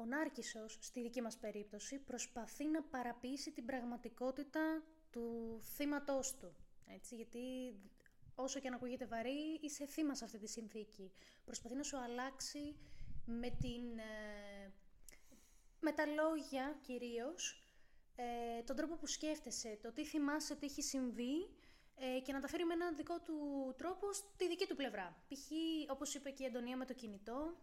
ο 0.01 0.05
Νάρκισσος, 0.05 0.79
στη 0.81 1.03
δική 1.03 1.23
μας 1.23 1.37
περίπτωση, 1.37 1.99
προσπαθεί 1.99 2.67
να 2.67 2.83
παραποιήσει 2.83 3.53
την 3.53 3.65
πραγματικότητα 3.65 4.83
του 5.11 5.59
θύματός 5.63 6.37
του. 6.37 6.55
Έτσι, 6.95 7.15
γιατί 7.15 7.75
όσο 8.35 8.61
και 8.61 8.69
αν 8.69 8.75
ακούγεται 8.75 9.07
βαρύ, 9.07 9.59
είσαι 9.61 9.87
θύμα 9.87 10.15
σε 10.15 10.25
αυτή 10.25 10.39
τη 10.39 10.47
συνθήκη. 10.47 11.13
Προσπαθεί 11.45 11.75
να 11.75 11.83
σου 11.83 11.99
αλλάξει 11.99 12.77
με, 13.25 13.51
την, 13.51 13.99
ε, 13.99 14.73
με 15.81 15.93
τα 15.93 16.07
λόγια 16.07 16.79
κυρίως, 16.83 17.63
ε, 18.17 18.63
τον 18.63 18.77
τρόπο 18.77 18.97
που 18.97 19.07
σκέφτεσαι, 19.07 19.79
το 19.83 19.93
τι 19.93 20.05
θυμάσαι, 20.05 20.57
τι 20.57 20.67
έχει 20.67 20.83
συμβεί 20.83 21.51
ε, 21.95 22.21
και 22.21 22.33
να 22.33 22.41
τα 22.41 22.49
φέρει 22.49 22.65
με 22.65 22.75
έναν 22.75 22.97
δικό 22.97 23.21
του 23.21 23.35
τρόπο 23.77 24.13
στη 24.13 24.49
δική 24.49 24.67
του 24.67 24.77
πλευρά. 24.77 25.17
Π.χ. 25.29 25.51
όπως 25.91 26.15
είπε 26.15 26.31
και 26.31 26.43
η 26.43 26.47
Αντωνία 26.47 26.77
με 26.77 26.85
το 26.85 26.95
κινητό, 26.95 27.57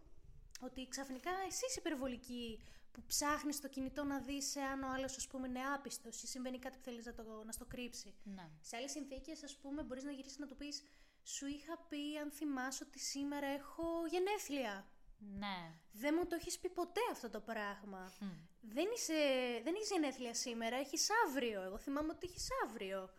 ότι 0.60 0.88
ξαφνικά 0.88 1.30
εσύ 1.46 1.64
είσαι 1.68 1.78
υπερβολική 1.78 2.60
που 2.92 3.02
ψάχνεις 3.06 3.60
το 3.60 3.68
κινητό 3.68 4.04
να 4.04 4.18
δεις 4.18 4.56
αν 4.56 4.82
ο 4.82 4.92
άλλος 4.92 5.16
ας 5.16 5.26
πούμε 5.26 5.48
είναι 5.48 5.60
άπιστος 5.74 6.22
ή 6.22 6.26
συμβαίνει 6.26 6.58
κάτι 6.58 6.76
που 6.76 6.84
θέλεις 6.84 7.04
να 7.04 7.14
το, 7.14 7.42
να 7.44 7.52
στο 7.52 7.64
κρύψει. 7.64 8.14
Ναι. 8.24 8.50
Σε 8.60 8.76
άλλες 8.76 8.90
συνθήκες, 8.90 9.42
ας 9.42 9.56
πούμε, 9.56 9.82
μπορείς 9.82 10.04
να 10.04 10.10
γυρίσεις 10.10 10.38
να 10.38 10.46
του 10.46 10.56
πεις 10.56 10.82
Σου 11.28 11.46
είχα 11.46 11.78
πει 11.88 12.18
αν 12.22 12.30
θυμάσαι 12.30 12.84
ότι 12.88 12.98
σήμερα 12.98 13.46
έχω 13.46 13.84
γενέθλια. 14.10 14.86
Ναι. 15.18 15.72
Δεν 15.92 16.14
μου 16.18 16.26
το 16.26 16.34
έχεις 16.34 16.58
πει 16.58 16.68
ποτέ 16.68 17.00
αυτό 17.10 17.30
το 17.30 17.40
πράγμα. 17.40 18.12
Δεν, 18.60 18.86
είσαι, 18.94 19.14
δεν 19.64 19.74
έχεις 19.74 19.90
γενέθλια 19.90 20.34
σήμερα, 20.34 20.76
έχεις 20.76 21.08
αύριο. 21.26 21.62
Εγώ 21.62 21.78
θυμάμαι 21.78 22.12
ότι 22.12 22.26
έχεις 22.26 22.48
αύριο. 22.64 23.10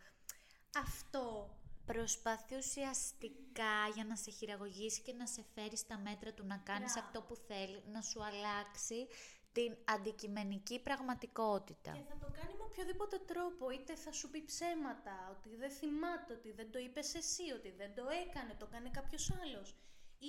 Αυτό 0.76 1.57
προσπαθεί 1.88 2.56
ουσιαστικά 2.56 3.76
για 3.96 4.06
να 4.06 4.16
σε 4.16 4.32
χειραγωγήσει 4.32 5.02
και 5.02 5.14
να 5.14 5.28
σε 5.28 5.44
φέρει 5.54 5.78
στα 5.78 5.98
μέτρα 5.98 6.34
του 6.34 6.46
να 6.46 6.58
κάνεις 6.58 6.98
αυτό 6.98 7.22
που 7.22 7.36
θέλει, 7.36 7.84
να 7.96 8.02
σου 8.02 8.20
αλλάξει 8.24 9.08
την 9.52 9.72
αντικειμενική 9.96 10.78
πραγματικότητα. 10.88 11.92
Και 11.92 12.08
θα 12.12 12.18
το 12.24 12.30
κάνει 12.38 12.54
με 12.60 12.64
οποιοδήποτε 12.70 13.18
τρόπο, 13.32 13.70
είτε 13.70 13.96
θα 13.96 14.12
σου 14.12 14.30
πει 14.30 14.40
ψέματα, 14.52 15.16
ότι 15.36 15.50
δεν 15.62 15.72
θυμάται, 15.80 16.34
ότι 16.34 16.52
δεν 16.52 16.72
το 16.72 16.80
είπες 16.80 17.16
εσύ, 17.16 17.48
ότι 17.58 17.70
δεν 17.80 17.92
το 17.96 18.06
έκανε, 18.24 18.54
το 18.60 18.68
κάνει 18.74 18.90
κάποιος 18.90 19.32
άλλος. 19.42 19.76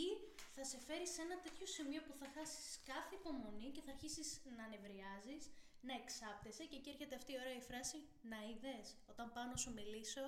Ή 0.04 0.06
θα 0.54 0.64
σε 0.64 0.78
φέρει 0.86 1.06
σε 1.14 1.20
ένα 1.26 1.36
τέτοιο 1.44 1.66
σημείο 1.66 2.00
που 2.06 2.14
θα 2.20 2.26
χάσεις 2.34 2.80
κάθε 2.90 3.14
υπομονή 3.20 3.68
και 3.74 3.82
θα 3.84 3.90
αρχίσεις 3.94 4.28
να 4.56 4.64
νευριάζεις, 4.72 5.42
να 5.80 5.94
εξάπτεσαι 6.00 6.64
και 6.64 6.76
εκεί 6.76 6.90
έρχεται 6.94 7.14
αυτή 7.14 7.32
η 7.32 7.38
ωραία 7.42 7.56
η 7.62 7.64
φράση 7.70 7.96
«Να 8.30 8.38
είδες, 8.48 8.86
όταν 9.12 9.26
πάω 9.34 9.46
να 9.52 9.56
σου 9.62 9.72
μιλήσω, 9.78 10.24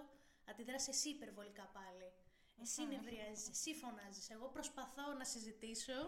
αντιδράς 0.50 0.88
εσύ 0.88 1.08
υπερβολικά 1.08 1.70
πάλι. 1.72 2.12
Εσύ 2.62 2.86
νευριάζεις, 2.86 3.48
εσύ 3.48 3.74
φωνάζεις. 3.74 4.30
Εγώ 4.30 4.46
προσπαθώ 4.48 5.12
να 5.18 5.24
συζητήσω 5.24 5.98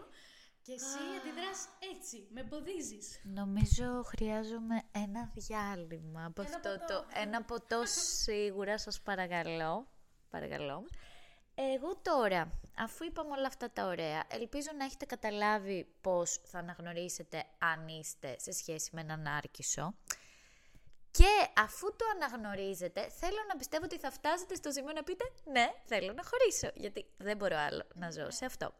και 0.61 0.73
εσύ 0.73 0.99
αντιδράς 1.19 1.67
έτσι, 1.95 2.27
με 2.33 2.39
εμποδίζεις. 2.39 3.19
Νομίζω 3.23 4.03
χρειάζομαι 4.03 4.81
ένα 4.91 5.31
διάλειμμα 5.33 6.25
από 6.25 6.41
αυτό 6.41 6.69
ποτό. 6.69 6.85
το... 6.87 7.05
Ένα 7.13 7.43
ποτό 7.43 7.81
σίγουρα, 8.23 8.77
σας 8.77 9.01
παρακαλώ. 9.01 9.87
Παρακαλώ. 10.29 10.85
Εγώ 11.55 11.95
τώρα, 12.01 12.59
αφού 12.77 13.03
είπαμε 13.03 13.31
όλα 13.31 13.47
αυτά 13.47 13.71
τα 13.71 13.85
ωραία, 13.85 14.23
ελπίζω 14.27 14.69
να 14.77 14.85
έχετε 14.85 15.05
καταλάβει 15.05 15.87
πώς 16.01 16.41
θα 16.43 16.59
αναγνωρίσετε 16.59 17.43
αν 17.57 17.87
είστε 17.87 18.35
σε 18.39 18.51
σχέση 18.51 18.89
με 18.93 19.01
έναν 19.01 19.27
άρκισο. 19.27 19.95
Και 21.17 21.61
αφού 21.61 21.95
το 21.95 22.05
αναγνωρίζετε, 22.15 23.09
θέλω 23.09 23.37
να 23.47 23.57
πιστεύω 23.57 23.85
ότι 23.85 23.99
θα 23.99 24.11
φτάσετε 24.11 24.55
στο 24.55 24.71
σημείο 24.71 24.93
να 24.93 25.03
πείτε 25.03 25.23
«Ναι, 25.51 25.71
θέλω 25.85 26.13
να 26.13 26.23
χωρίσω», 26.23 26.71
γιατί 26.75 27.05
δεν 27.17 27.37
μπορώ 27.37 27.57
άλλο 27.57 27.83
να 27.93 28.11
ζω 28.11 28.31
σε 28.31 28.45
αυτό. 28.45 28.73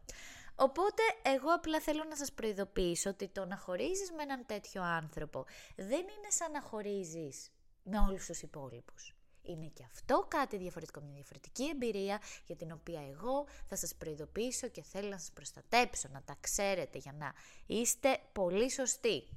Οπότε, 0.55 1.03
εγώ 1.21 1.53
απλά 1.53 1.79
θέλω 1.79 2.03
να 2.03 2.15
σας 2.15 2.31
προειδοποιήσω 2.31 3.09
ότι 3.09 3.27
το 3.27 3.45
να 3.45 3.57
χωρίζεις 3.57 4.11
με 4.11 4.23
έναν 4.23 4.45
τέτοιο 4.45 4.83
άνθρωπο 4.83 5.45
δεν 5.75 5.99
είναι 5.99 6.29
σαν 6.29 6.51
να 6.51 6.61
χωρίζεις 6.61 7.51
με 7.83 7.99
όλους 7.99 8.25
τους 8.25 8.41
υπόλοιπους. 8.41 9.15
Είναι 9.41 9.71
και 9.73 9.83
αυτό 9.91 10.25
κάτι 10.27 10.57
διαφορετικό, 10.57 11.01
μια 11.01 11.13
διαφορετική 11.13 11.69
εμπειρία 11.69 12.21
για 12.45 12.55
την 12.55 12.71
οποία 12.71 13.01
εγώ 13.09 13.47
θα 13.67 13.75
σας 13.75 13.95
προειδοποιήσω 13.95 14.67
και 14.67 14.83
θέλω 14.83 15.09
να 15.09 15.17
σας 15.17 15.31
προστατέψω, 15.31 16.07
να 16.11 16.21
τα 16.23 16.37
ξέρετε 16.39 16.97
για 16.97 17.13
να 17.13 17.33
είστε 17.65 18.19
πολύ 18.31 18.71
σωστοί. 18.71 19.27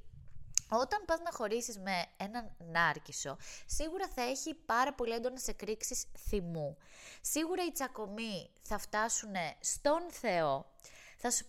Όταν 0.70 1.04
πας 1.06 1.20
να 1.20 1.30
χωρίσεις 1.32 1.78
με 1.78 2.04
έναν 2.16 2.56
νάρκισο, 2.58 3.36
σίγουρα 3.66 4.08
θα 4.08 4.22
έχει 4.22 4.54
πάρα 4.54 4.94
πολύ 4.94 5.12
έντονες 5.12 5.48
εκρήξεις 5.48 6.04
θυμού. 6.28 6.76
Σίγουρα 7.20 7.64
οι 7.64 7.72
τσακωμοί 7.72 8.50
θα 8.62 8.78
φτάσουν 8.78 9.34
στον 9.60 10.10
Θεό, 10.10 10.66
θα, 11.16 11.30
σου 11.30 11.46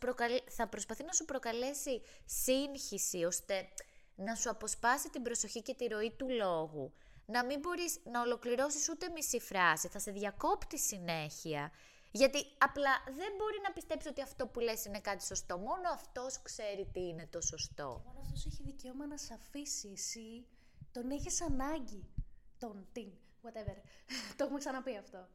θα 0.49 0.67
προσπαθεί 0.67 1.03
να 1.03 1.11
σου 1.11 1.25
προκαλέσει 1.25 2.01
σύγχυση, 2.25 3.23
ώστε 3.23 3.69
να 4.15 4.35
σου 4.35 4.49
αποσπάσει 4.49 5.09
την 5.09 5.21
προσοχή 5.21 5.61
και 5.61 5.73
τη 5.73 5.87
ροή 5.87 6.11
του 6.11 6.29
λόγου. 6.29 6.93
Να 7.25 7.45
μην 7.45 7.59
μπορείς 7.59 7.99
να 8.03 8.21
ολοκληρώσεις 8.21 8.89
ούτε 8.89 9.09
μισή 9.09 9.39
φράση, 9.39 9.87
θα 9.87 9.99
σε 9.99 10.11
διακόπτει 10.11 10.79
συνέχεια 10.79 11.71
γιατί 12.17 12.39
απλά 12.57 12.93
δεν 13.05 13.31
μπορεί 13.37 13.59
να 13.63 13.71
πιστέψει 13.71 14.07
ότι 14.07 14.21
αυτό 14.21 14.47
που 14.47 14.59
λες 14.59 14.85
είναι 14.85 14.99
κάτι 14.99 15.23
σωστό. 15.25 15.57
Μόνο 15.57 15.89
αυτός 15.93 16.41
ξέρει 16.41 16.89
τι 16.93 17.07
είναι 17.07 17.27
το 17.27 17.41
σωστό. 17.41 18.01
μόνο 18.05 18.19
αυτός 18.21 18.45
έχει 18.45 18.63
δικαίωμα 18.63 19.05
να 19.07 19.17
σε 19.17 19.33
αφήσει. 19.33 19.89
Εσύ 19.93 20.45
τον 20.91 21.11
έχεις 21.11 21.41
ανάγκη. 21.41 22.09
Τον, 22.57 22.87
την, 22.91 23.11
whatever. 23.43 23.77
το 24.35 24.43
έχουμε 24.43 24.59
ξαναπεί 24.59 24.97
αυτό. 24.97 25.27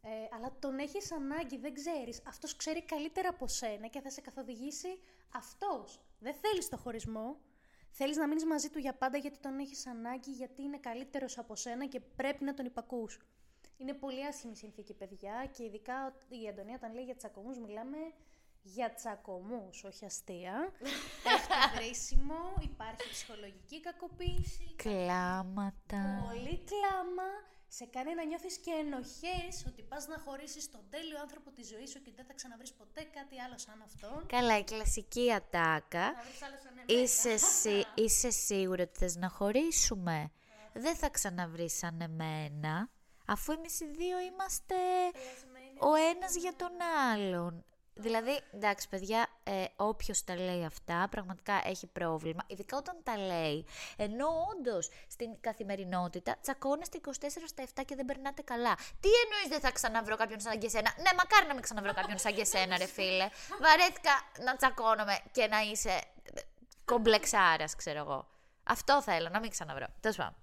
Ε, 0.00 0.10
αλλά 0.36 0.56
τον 0.58 0.78
έχεις 0.78 1.12
ανάγκη, 1.12 1.58
δεν 1.58 1.74
ξέρεις. 1.74 2.22
Αυτός 2.26 2.56
ξέρει 2.56 2.84
καλύτερα 2.84 3.28
από 3.28 3.46
σένα 3.48 3.86
και 3.86 4.00
θα 4.00 4.10
σε 4.10 4.20
καθοδηγήσει 4.20 4.98
αυτός. 5.34 6.00
Δεν 6.18 6.34
θέλεις 6.34 6.68
το 6.68 6.76
χωρισμό. 6.76 7.40
Θέλεις 7.90 8.16
να 8.16 8.26
μείνεις 8.26 8.44
μαζί 8.44 8.70
του 8.70 8.78
για 8.78 8.94
πάντα 8.94 9.18
γιατί 9.18 9.38
τον 9.38 9.58
έχεις 9.58 9.86
ανάγκη, 9.86 10.30
γιατί 10.30 10.62
είναι 10.62 10.78
καλύτερος 10.78 11.38
από 11.38 11.56
σένα 11.56 11.86
και 11.86 12.00
πρέπει 12.00 12.44
να 12.44 12.54
τον 12.54 12.66
υπακούς. 12.66 13.18
Είναι 13.78 13.94
πολύ 13.94 14.26
άσχημη 14.26 14.56
συνθήκη, 14.56 14.94
παιδιά, 14.94 15.50
και 15.56 15.64
ειδικά 15.64 16.14
η 16.28 16.48
Αντωνία 16.48 16.74
όταν 16.74 16.94
λέει 16.94 17.04
για 17.04 17.16
τσακωμούς, 17.16 17.58
μιλάμε 17.58 17.96
για 18.62 18.94
τσακωμούς, 18.94 19.84
όχι 19.84 20.04
αστεία. 20.04 20.72
Έχει 21.34 21.76
βρίσιμο, 21.76 22.54
υπάρχει 22.60 23.10
ψυχολογική 23.10 23.80
κακοποίηση. 23.80 24.74
Κλάματα. 24.76 26.24
Πολύ 26.28 26.64
κλάμα. 26.70 27.28
Σε 27.70 27.84
κάνει 27.84 28.14
να 28.14 28.24
νιώθεις 28.24 28.58
και 28.58 28.70
ενοχές 28.70 29.64
ότι 29.66 29.82
πας 29.82 30.06
να 30.06 30.18
χωρίσεις 30.18 30.70
τον 30.70 30.80
τέλειο 30.90 31.20
άνθρωπο 31.20 31.50
της 31.50 31.68
ζωής 31.68 31.90
σου 31.90 32.02
και 32.02 32.12
δεν 32.16 32.24
θα 32.24 32.34
ξαναβρεις 32.34 32.72
ποτέ 32.72 33.02
κάτι 33.02 33.40
άλλο 33.40 33.58
σαν 33.58 33.82
αυτόν. 33.82 34.26
Καλά, 34.26 34.58
η 34.58 34.64
κλασική 34.64 35.32
ατάκα. 35.32 36.12
Να 36.12 36.22
βρεις 36.22 36.42
άλλο 36.42 36.56
σαν 36.62 36.78
εμένα. 36.78 37.02
Είσαι, 37.02 37.36
σί... 37.36 37.84
Είσαι 38.04 38.30
σίγουρο 38.30 38.82
ότι 38.82 38.98
θες 38.98 39.16
να 39.16 39.28
χωρίσουμε. 39.28 40.30
Δεν 40.72 40.96
θα 40.96 41.10
ξαναβρεις 41.10 41.76
σαν 41.76 42.00
εμένα, 42.00 42.90
αφού 43.28 43.52
εμείς 43.52 43.80
οι 43.80 43.84
δύο 43.84 44.18
είμαστε 44.18 44.74
Κλασμένη. 45.12 45.76
ο 45.78 45.94
ένας 45.94 46.36
για 46.36 46.52
τον 46.56 46.72
άλλον. 47.12 47.64
Δηλαδή, 48.00 48.40
εντάξει 48.52 48.88
παιδιά, 48.88 49.26
ε, 49.44 49.64
όποιος 49.76 50.24
τα 50.24 50.36
λέει 50.36 50.64
αυτά 50.64 51.06
πραγματικά 51.10 51.60
έχει 51.64 51.86
πρόβλημα, 51.86 52.42
ειδικά 52.46 52.76
όταν 52.76 52.96
τα 53.02 53.16
λέει. 53.16 53.66
Ενώ 53.96 54.26
όντως 54.50 54.90
στην 55.08 55.40
καθημερινότητα 55.40 56.36
τσακώνεστε 56.40 57.00
24 57.06 57.10
στα 57.46 57.62
7 57.62 57.82
και 57.84 57.94
δεν 57.94 58.04
περνάτε 58.04 58.42
καλά. 58.42 58.74
Τι 58.74 59.08
εννοείς 59.24 59.48
δεν 59.48 59.60
θα 59.60 59.70
ξαναβρω 59.72 60.16
κάποιον 60.16 60.40
σαν 60.40 60.58
και 60.58 60.66
εσένα. 60.66 60.94
Ναι, 60.96 61.10
μακάρι 61.16 61.46
να 61.46 61.52
μην 61.54 61.62
ξαναβρω 61.62 61.92
κάποιον 61.92 62.18
σαν 62.18 62.34
και 62.34 62.40
εσένα, 62.40 62.76
ρε 62.76 62.86
φίλε. 62.86 63.28
Βαρέθηκα 63.60 64.12
να 64.44 64.56
τσακώνομαι 64.56 65.18
και 65.32 65.46
να 65.46 65.60
είσαι 65.60 66.00
κομπλεξάρας, 66.84 67.74
ξέρω 67.76 67.98
εγώ. 67.98 68.26
Αυτό 68.64 69.02
θέλω, 69.02 69.28
να 69.28 69.40
μην 69.40 69.50
ξαναβρω. 69.50 69.86
Τέλος 70.00 70.16
πάντων. 70.16 70.34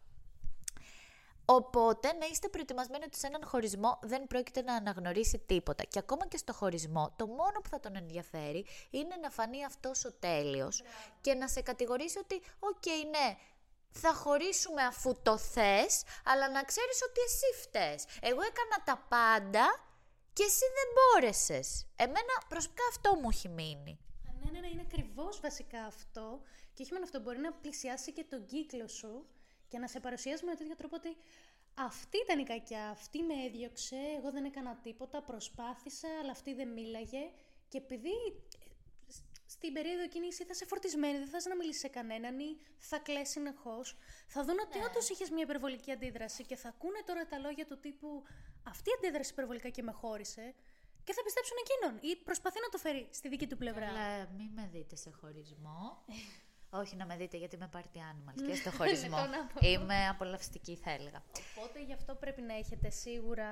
Οπότε 1.46 2.14
να 2.14 2.26
είστε 2.26 2.50
προετοιμασμένοι 2.50 3.04
ότι 3.04 3.18
σε 3.18 3.28
έναν 3.28 3.46
χωρισμό 3.46 4.00
δεν 4.02 4.28
πρόκειται 4.28 4.62
να 4.62 4.74
αναγνωρίσει 4.76 5.38
τίποτα. 5.46 5.84
Και 5.84 6.00
ακόμα 6.00 6.28
και 6.28 6.38
στο 6.38 6.54
χωρισμό, 6.54 7.14
το 7.16 7.28
μόνο 7.28 7.60
που 7.64 7.70
θα 7.70 7.80
τον 7.80 7.96
ενδιαφέρει 7.96 8.66
είναι 8.90 9.16
να 9.22 9.30
φανεί 9.30 9.66
αυτός 9.66 10.06
ο 10.06 10.14
τέλειος 10.14 10.84
και 11.22 11.34
να 11.34 11.48
σε 11.48 11.62
κατηγορήσει 11.62 12.18
ότι, 12.18 12.42
οκ, 12.60 12.86
ναι, 13.10 13.38
θα 13.92 14.14
χωρίσουμε 14.14 14.82
αφού 14.82 15.16
το 15.22 15.38
θες, 15.38 16.04
αλλά 16.26 16.50
να 16.50 16.64
ξέρεις 16.64 17.00
ότι 17.10 17.20
εσύ 17.26 17.62
φταίς. 17.62 18.06
Εγώ 18.22 18.42
έκανα 18.42 18.84
τα 18.86 19.06
πάντα 19.08 19.80
και 20.34 20.44
εσύ 20.44 20.66
δεν 20.78 20.88
μπόρεσες. 20.94 21.88
Εμένα 21.96 22.34
προσωπικά 22.48 22.84
αυτό 22.90 23.16
μου 23.16 23.30
έχει 23.32 23.50
μείνει. 23.50 24.00
Α, 24.28 24.32
Ναι, 24.44 24.52
ναι, 24.52 24.60
ναι, 24.60 24.68
είναι 24.68 24.86
ακριβώς 24.86 25.40
βασικά 25.40 25.84
αυτό. 25.86 26.42
Και 26.74 26.82
όχι 26.84 26.92
μόνο 26.94 27.04
αυτό, 27.04 27.20
μπορεί 27.20 27.40
να 27.40 27.54
πλησιάσει 27.54 28.12
και 28.12 28.24
τον 28.24 28.46
κύκλο 28.46 28.88
σου 28.88 29.26
και 29.68 29.78
να 29.78 29.88
σε 29.88 30.00
παρουσιάζει 30.00 30.46
με 30.46 30.56
τέτοιο 30.56 30.76
τρόπο 30.76 30.96
ότι 30.96 31.16
αυτή 31.78 32.18
ήταν 32.24 32.40
η 32.40 32.44
κακιά, 32.44 32.90
αυτή 32.90 33.22
με 33.24 33.34
έδιωξε, 33.48 33.98
εγώ 34.18 34.32
δεν 34.32 34.46
έκανα 34.46 34.76
τίποτα, 34.76 35.22
προσπάθησα, 35.22 36.08
αλλά 36.22 36.32
αυτή 36.32 36.54
δεν 36.54 36.68
μίλαγε. 36.68 37.32
Και 37.70 37.78
επειδή 37.78 38.10
ε, 38.10 39.12
σ- 39.12 39.24
στην 39.46 39.74
περίοδο 39.74 40.02
εκείνη 40.04 40.28
εσύ 40.28 40.44
θα 40.44 40.52
είσαι 40.54 40.66
φορτισμένη, 40.66 41.18
δεν 41.18 41.26
θα 41.26 41.32
θες 41.32 41.46
να 41.46 41.56
μιλήσεις 41.56 41.82
σε 41.82 41.88
κανέναν 41.88 42.40
ή 42.40 42.58
θα 42.78 42.98
κλαις 43.00 43.30
συνεχώς. 43.30 43.98
Θα 44.28 44.44
δουν 44.44 44.60
ότι 44.60 44.78
όντως 44.80 45.10
είχες 45.10 45.30
μια 45.30 45.44
υπερβολική 45.44 45.92
αντίδραση 45.92 46.44
και 46.46 46.56
θα 46.56 46.70
ακούνε 46.70 47.02
τώρα 47.06 47.28
τα 47.28 47.40
λόγια 47.40 47.66
του 47.66 47.80
τύπου 47.80 48.24
Αυτή 48.68 48.90
αντίδρασε 48.98 49.32
υπερβολικά 49.32 49.70
και 49.70 49.84
με 49.84 49.92
χώρισε. 49.92 50.54
Και 51.04 51.14
θα 51.14 51.24
πιστέψουν 51.24 51.58
εκείνον 51.64 52.12
ή 52.12 52.16
προσπαθεί 52.16 52.60
να 52.60 52.70
το 52.70 52.78
φέρει 52.78 53.08
στη 53.12 53.28
δική 53.30 53.48
του 53.48 53.58
πλευρά. 53.58 53.88
Αλλά 53.88 54.30
μην 54.38 54.50
με 54.54 54.70
δείτε 54.72 54.96
σε 54.96 55.12
χωρισμό. 55.12 56.06
Όχι 56.70 56.96
να 56.96 57.06
με 57.06 57.16
δείτε 57.16 57.38
γιατί 57.38 57.56
είμαι 57.56 57.70
party 57.74 57.98
animal 57.98 58.48
και 58.48 58.56
στο 58.56 58.72
χωρισμό. 58.78 59.18
το 59.18 59.28
να 59.28 59.46
πω. 59.46 59.68
είμαι 59.68 60.08
απολαυστική 60.08 60.76
θα 60.76 60.92
έλεγα. 60.92 61.24
Οπότε 61.56 61.84
γι' 61.84 61.94
αυτό 61.94 62.16
πρέπει 62.16 62.42
να 62.42 62.54
έχετε 62.54 62.90
σίγουρα 62.90 63.50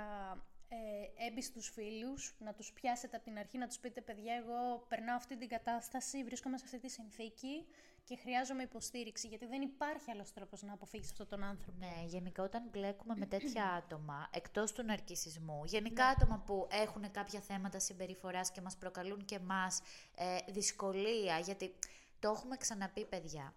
ε, 0.68 1.26
έμπιστους 1.28 1.70
φίλους, 1.70 2.36
να 2.40 2.54
τους 2.54 2.72
πιάσετε 2.72 3.16
από 3.16 3.26
την 3.26 3.38
αρχή, 3.38 3.58
να 3.58 3.68
τους 3.68 3.78
πείτε 3.78 4.02
παιδιά 4.02 4.34
εγώ 4.36 4.86
περνάω 4.88 5.16
αυτή 5.16 5.38
την 5.38 5.48
κατάσταση, 5.48 6.24
βρίσκομαι 6.24 6.58
σε 6.58 6.64
αυτή 6.66 6.80
τη 6.80 6.90
συνθήκη 6.90 7.66
και 8.04 8.18
χρειάζομαι 8.22 8.64
υποστήριξη 8.64 9.28
γιατί 9.28 9.46
δεν 9.46 9.62
υπάρχει 9.62 10.12
άλλος 10.12 10.34
τρόπος 10.34 10.62
να 10.62 10.74
αποφύγεις 10.74 11.12
αυτόν 11.12 11.28
τον 11.28 11.44
άνθρωπο. 11.44 11.78
Ναι, 11.80 12.06
γενικά 12.06 12.44
όταν 12.44 12.64
μπλέκουμε 12.72 13.16
με 13.18 13.26
τέτοια 13.26 13.64
άτομα, 13.80 14.30
εκτός 14.32 14.72
του 14.72 14.84
ναρκισισμού, 14.84 15.62
γενικά 15.66 16.06
άτομα 16.06 16.44
που 16.46 16.68
έχουν 16.72 17.12
κάποια 17.12 17.40
θέματα 17.40 17.80
συμπεριφοράς 17.80 18.52
και 18.52 18.62
μας 18.62 18.78
προκαλούν 18.78 19.26
και 19.26 19.40
μας 19.40 19.82
ε, 20.16 20.52
δυσκολία, 20.52 21.40
γιατί 21.40 21.76
το 22.24 22.30
έχουμε 22.30 22.58
ξαναπεί 22.58 23.06
παιδιά, 23.06 23.54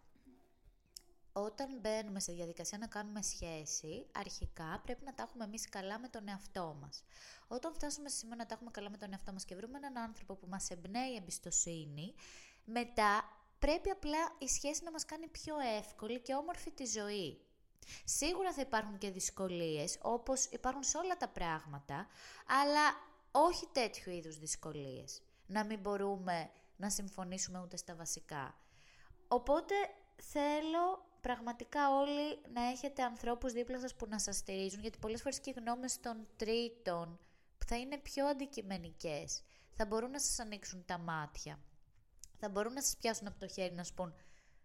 όταν 1.33 1.79
μπαίνουμε 1.81 2.20
σε 2.20 2.33
διαδικασία 2.33 2.79
να 2.79 2.87
κάνουμε 2.87 3.22
σχέση, 3.22 4.07
αρχικά 4.12 4.81
πρέπει 4.85 5.05
να 5.05 5.14
τα 5.14 5.22
έχουμε 5.22 5.44
εμείς 5.44 5.68
καλά 5.68 5.98
με 5.98 6.09
τον 6.09 6.29
εαυτό 6.29 6.76
μας. 6.81 7.05
Όταν 7.48 7.72
φτάσουμε 7.74 8.09
σε 8.09 8.16
σημείο 8.16 8.37
να 8.37 8.46
τα 8.46 8.55
έχουμε 8.55 8.70
καλά 8.70 8.90
με 8.90 8.96
τον 8.96 9.12
εαυτό 9.12 9.33
μας 9.33 9.44
και 9.44 9.55
βρούμε 9.55 9.76
έναν 9.76 9.96
άνθρωπο 9.96 10.35
που 10.35 10.46
μας 10.48 10.70
εμπνέει 10.70 11.14
εμπιστοσύνη, 11.14 12.14
μετά 12.64 13.24
πρέπει 13.59 13.90
απλά 13.90 14.18
η 14.38 14.48
σχέση 14.48 14.85
να 14.85 14.90
μας 14.90 15.05
κάνει 15.05 15.29
πιο 15.29 15.55
εύκολη 15.79 16.20
και 16.20 16.35
όμορφη 16.35 16.70
τη 16.70 16.85
ζωή. 16.85 17.40
Σίγουρα 18.05 18.52
θα 18.52 18.61
υπάρχουν 18.61 18.98
και 18.98 19.11
δυσκολίες, 19.11 19.98
όπως 20.02 20.44
υπάρχουν 20.44 20.83
σε 20.83 20.98
όλα 20.98 21.16
τα 21.16 21.29
πράγματα, 21.29 22.07
αλλά 22.46 22.94
όχι 23.31 23.66
τέτοιου 23.72 24.12
είδους 24.12 24.38
δυσκολίες. 24.38 25.22
Να 25.46 25.64
μην 25.64 25.79
μπορούμε 25.79 26.50
να 26.77 26.91
συμφωνήσουμε 26.91 27.61
ούτε 27.61 27.77
στα 27.77 27.95
βασικά. 27.95 28.55
Οπότε 29.29 29.75
θέλω 30.17 31.07
πραγματικά 31.21 31.97
όλοι 31.97 32.41
να 32.53 32.62
έχετε 32.62 33.03
ανθρώπους 33.03 33.53
δίπλα 33.53 33.81
σας 33.81 33.95
που 33.95 34.07
να 34.09 34.19
σας 34.19 34.37
στηρίζουν, 34.37 34.81
γιατί 34.81 34.99
πολλές 34.99 35.23
φορές 35.23 35.41
και 35.41 35.51
οι 35.51 35.55
γνώμες 35.57 36.01
των 36.01 36.27
τρίτων 36.37 37.19
που 37.59 37.67
θα 37.67 37.77
είναι 37.77 37.99
πιο 37.99 38.27
αντικειμενικές, 38.27 39.43
θα 39.73 39.87
μπορούν 39.87 40.11
να 40.11 40.21
σας 40.21 40.39
ανοίξουν 40.39 40.85
τα 40.85 40.99
μάτια. 40.99 41.59
Θα 42.39 42.49
μπορούν 42.49 42.73
να 42.73 42.83
σας 42.83 42.97
πιάσουν 42.97 43.27
από 43.27 43.39
το 43.39 43.49
χέρι 43.49 43.75
να 43.75 43.85
σου 43.85 43.95
πούν 43.95 44.15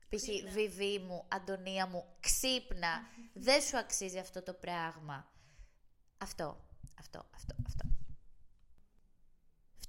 π.χ. 0.10 0.54
Βιβί 0.54 1.00
μου, 1.00 1.26
Αντωνία 1.28 1.88
μου, 1.88 2.06
ξύπνα, 2.20 3.02
δεν 3.48 3.62
σου 3.62 3.78
αξίζει 3.78 4.18
αυτό 4.18 4.44
το 4.44 4.54
πράγμα. 4.54 5.32
Αυτό, 6.18 6.66
αυτό, 7.00 7.26
αυτό, 7.36 7.56
αυτό. 7.66 7.71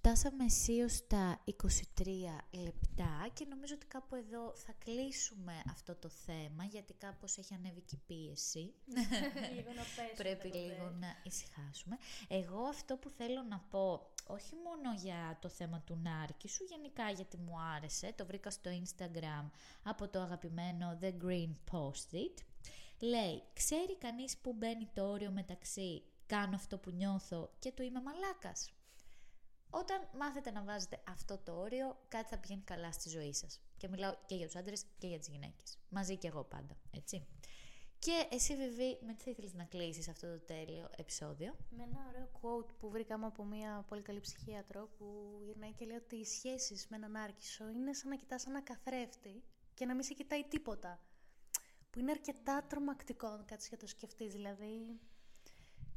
Φτάσαμε 0.05 0.45
αισίως 0.45 0.93
στα 0.93 1.45
23 1.62 2.07
λεπτά 2.51 3.29
και 3.33 3.47
νομίζω 3.49 3.75
ότι 3.75 3.87
κάπου 3.87 4.15
εδώ 4.15 4.53
θα 4.55 4.73
κλείσουμε 4.85 5.62
αυτό 5.71 5.95
το 5.95 6.09
θέμα 6.09 6.65
γιατί 6.65 6.93
κάπως 6.93 7.38
έχει 7.38 7.55
ανέβει 7.55 7.81
και 7.81 7.95
η 7.95 8.01
πίεση. 8.07 8.75
λίγο 9.57 9.71
να 9.73 9.83
πέσουμε 9.83 10.12
Πρέπει 10.17 10.49
ποτέ. 10.49 10.59
λίγο 10.59 10.91
να 11.01 11.17
ησυχάσουμε. 11.23 11.97
Εγώ 12.29 12.62
αυτό 12.62 12.97
που 12.97 13.09
θέλω 13.09 13.43
να 13.43 13.59
πω, 13.71 14.11
όχι 14.27 14.55
μόνο 14.55 14.95
για 15.03 15.38
το 15.41 15.49
θέμα 15.49 15.81
του 15.81 15.99
Νάρκη 16.03 16.49
σου, 16.49 16.65
γενικά 16.65 17.11
γιατί 17.11 17.37
μου 17.37 17.61
άρεσε, 17.77 18.12
το 18.17 18.27
βρήκα 18.27 18.51
στο 18.51 18.71
Instagram 18.71 19.51
από 19.83 20.09
το 20.09 20.21
αγαπημένο 20.21 20.99
The 21.03 21.12
Green 21.25 21.55
Post-it, 21.71 22.37
λέει, 22.99 23.43
ξέρει 23.53 23.97
κανείς 23.97 24.37
που 24.38 24.53
μπαίνει 24.53 24.88
το 24.95 25.11
όριο 25.11 25.31
μεταξύ 25.31 26.03
κάνω 26.27 26.55
αυτό 26.55 26.79
που 26.79 26.91
νιώθω 26.91 27.51
και 27.59 27.73
του 27.73 27.83
είμαι 27.83 28.03
μαλάκας. 28.03 28.73
Όταν 29.75 30.09
μάθετε 30.19 30.51
να 30.51 30.63
βάζετε 30.63 31.03
αυτό 31.09 31.39
το 31.39 31.53
όριο, 31.53 31.97
κάτι 32.09 32.29
θα 32.29 32.39
πηγαίνει 32.39 32.63
καλά 32.63 32.93
στη 32.93 33.09
ζωή 33.09 33.33
σας. 33.33 33.61
Και 33.77 33.89
μιλάω 33.89 34.15
και 34.27 34.35
για 34.35 34.47
τους 34.47 34.57
άντρες 34.57 34.85
και 34.99 35.07
για 35.07 35.19
τις 35.19 35.29
γυναίκες. 35.29 35.79
Μαζί 35.89 36.17
και 36.17 36.29
εγώ 36.29 36.45
πάντα, 36.45 36.77
έτσι. 36.91 37.27
Και 37.99 38.27
εσύ, 38.31 38.57
Βιβί, 38.57 38.99
με 39.07 39.15
τι 39.15 39.23
θα 39.23 39.31
ήθελες 39.31 39.55
να 39.55 39.65
κλείσεις 39.65 40.09
αυτό 40.09 40.27
το 40.27 40.41
τέλειο 40.41 40.91
επεισόδιο; 40.97 41.57
Με 41.71 41.83
ένα 41.83 42.07
ωραίο 42.09 42.29
quote 42.41 42.75
που 42.79 42.91
βρήκαμε 42.91 43.27
από 43.27 43.45
μια 43.45 43.85
πολύ 43.89 44.03
καλή 44.03 44.21
ψυχίατρο 44.21 44.89
που 44.99 45.39
γυρνάει 45.45 45.73
και 45.73 45.85
λέει 45.85 45.97
ότι 45.97 46.17
οι 46.17 46.25
σχέσεις 46.25 46.87
με 46.89 46.97
έναν 46.97 47.17
άρκισο 47.17 47.69
είναι 47.69 47.93
σαν 47.93 48.11
να 48.11 48.17
κοιτάς 48.17 48.47
ένα 48.47 48.63
καθρέφτη 48.63 49.43
και 49.75 49.87
να 49.87 49.95
μην 49.95 50.03
σε 50.05 50.15
κοιτάει 50.15 50.45
τίποτα. 50.45 51.01
Που 51.91 51.99
είναι 51.99 52.11
αρκετά 52.11 52.65
τρομακτικό 52.69 53.29
να 53.29 53.43
κάτσεις 53.43 53.69
και 53.69 53.77
το 53.77 53.87
σκεφτείς. 53.87 54.33
Δηλαδή, 54.33 55.01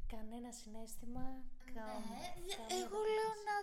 κανένα 0.08 0.52
συνέστημα, 0.52 1.44
κα... 1.74 1.74
καμία 1.74 2.58
Εγώ 2.82 2.98
λέω 3.18 3.32
να, 3.48 3.56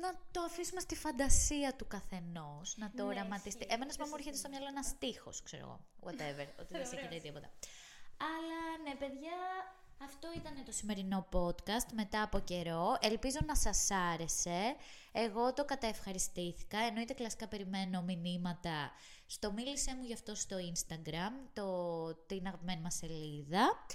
να 0.00 0.18
το 0.30 0.40
αφήσουμε 0.40 0.80
στη 0.80 0.94
φαντασία 0.96 1.74
του 1.76 1.86
καθενός, 1.86 2.76
να 2.76 2.90
το 2.90 3.02
Ναι, 3.02 3.08
οραματιστεί. 3.08 3.48
ισχύει. 3.48 3.74
Εμένα 3.74 3.92
Δεν 3.96 4.06
μου 4.08 4.14
έρχεται 4.18 4.36
στο 4.36 4.48
μυαλό 4.48 4.66
ένας 4.66 4.86
στίχος, 4.86 5.42
ξέρω 5.42 5.62
εγώ. 5.66 5.80
Whatever, 6.06 6.46
ότι 6.60 6.72
δεν 6.72 6.86
σε 6.86 6.94
Ωραίος. 6.94 7.00
κοιτάει 7.02 7.20
τίποτα. 7.20 7.50
Αλλά 8.18 8.60
ναι, 8.84 8.94
παιδιά, 8.94 9.36
αυτό 10.04 10.28
ήταν 10.36 10.64
το 10.64 10.72
σημερινό 10.72 11.28
podcast 11.32 11.92
μετά 11.92 12.22
από 12.22 12.38
καιρό. 12.38 12.96
Ελπίζω 13.00 13.38
να 13.46 13.56
σας 13.56 13.90
άρεσε. 13.90 14.76
Εγώ 15.12 15.52
το 15.52 15.64
καταευχαριστήθηκα. 15.64 16.78
Εννοείται 16.78 17.12
κλασικά 17.14 17.48
περιμένω 17.48 18.02
μηνύματα. 18.02 18.90
Στο 19.26 19.52
μίλησέ 19.52 19.94
μου 19.94 20.04
γι' 20.04 20.12
αυτό 20.12 20.34
στο 20.34 20.56
Instagram, 20.72 21.32
το, 21.52 22.14
την 22.14 22.46
αγαπημένη 22.46 22.80
μας 22.80 22.94
σελίδα. 22.94 23.86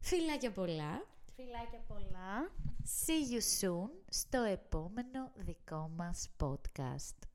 Φιλάκια 0.00 0.52
πολλά. 0.52 1.06
Φιλάκια 1.36 1.78
πολλά. 1.88 2.50
See 3.04 3.34
you 3.34 3.40
soon 3.60 3.90
στο 4.08 4.40
επόμενο 4.42 5.32
δικό 5.36 5.90
μας 5.96 6.28
podcast. 6.38 7.26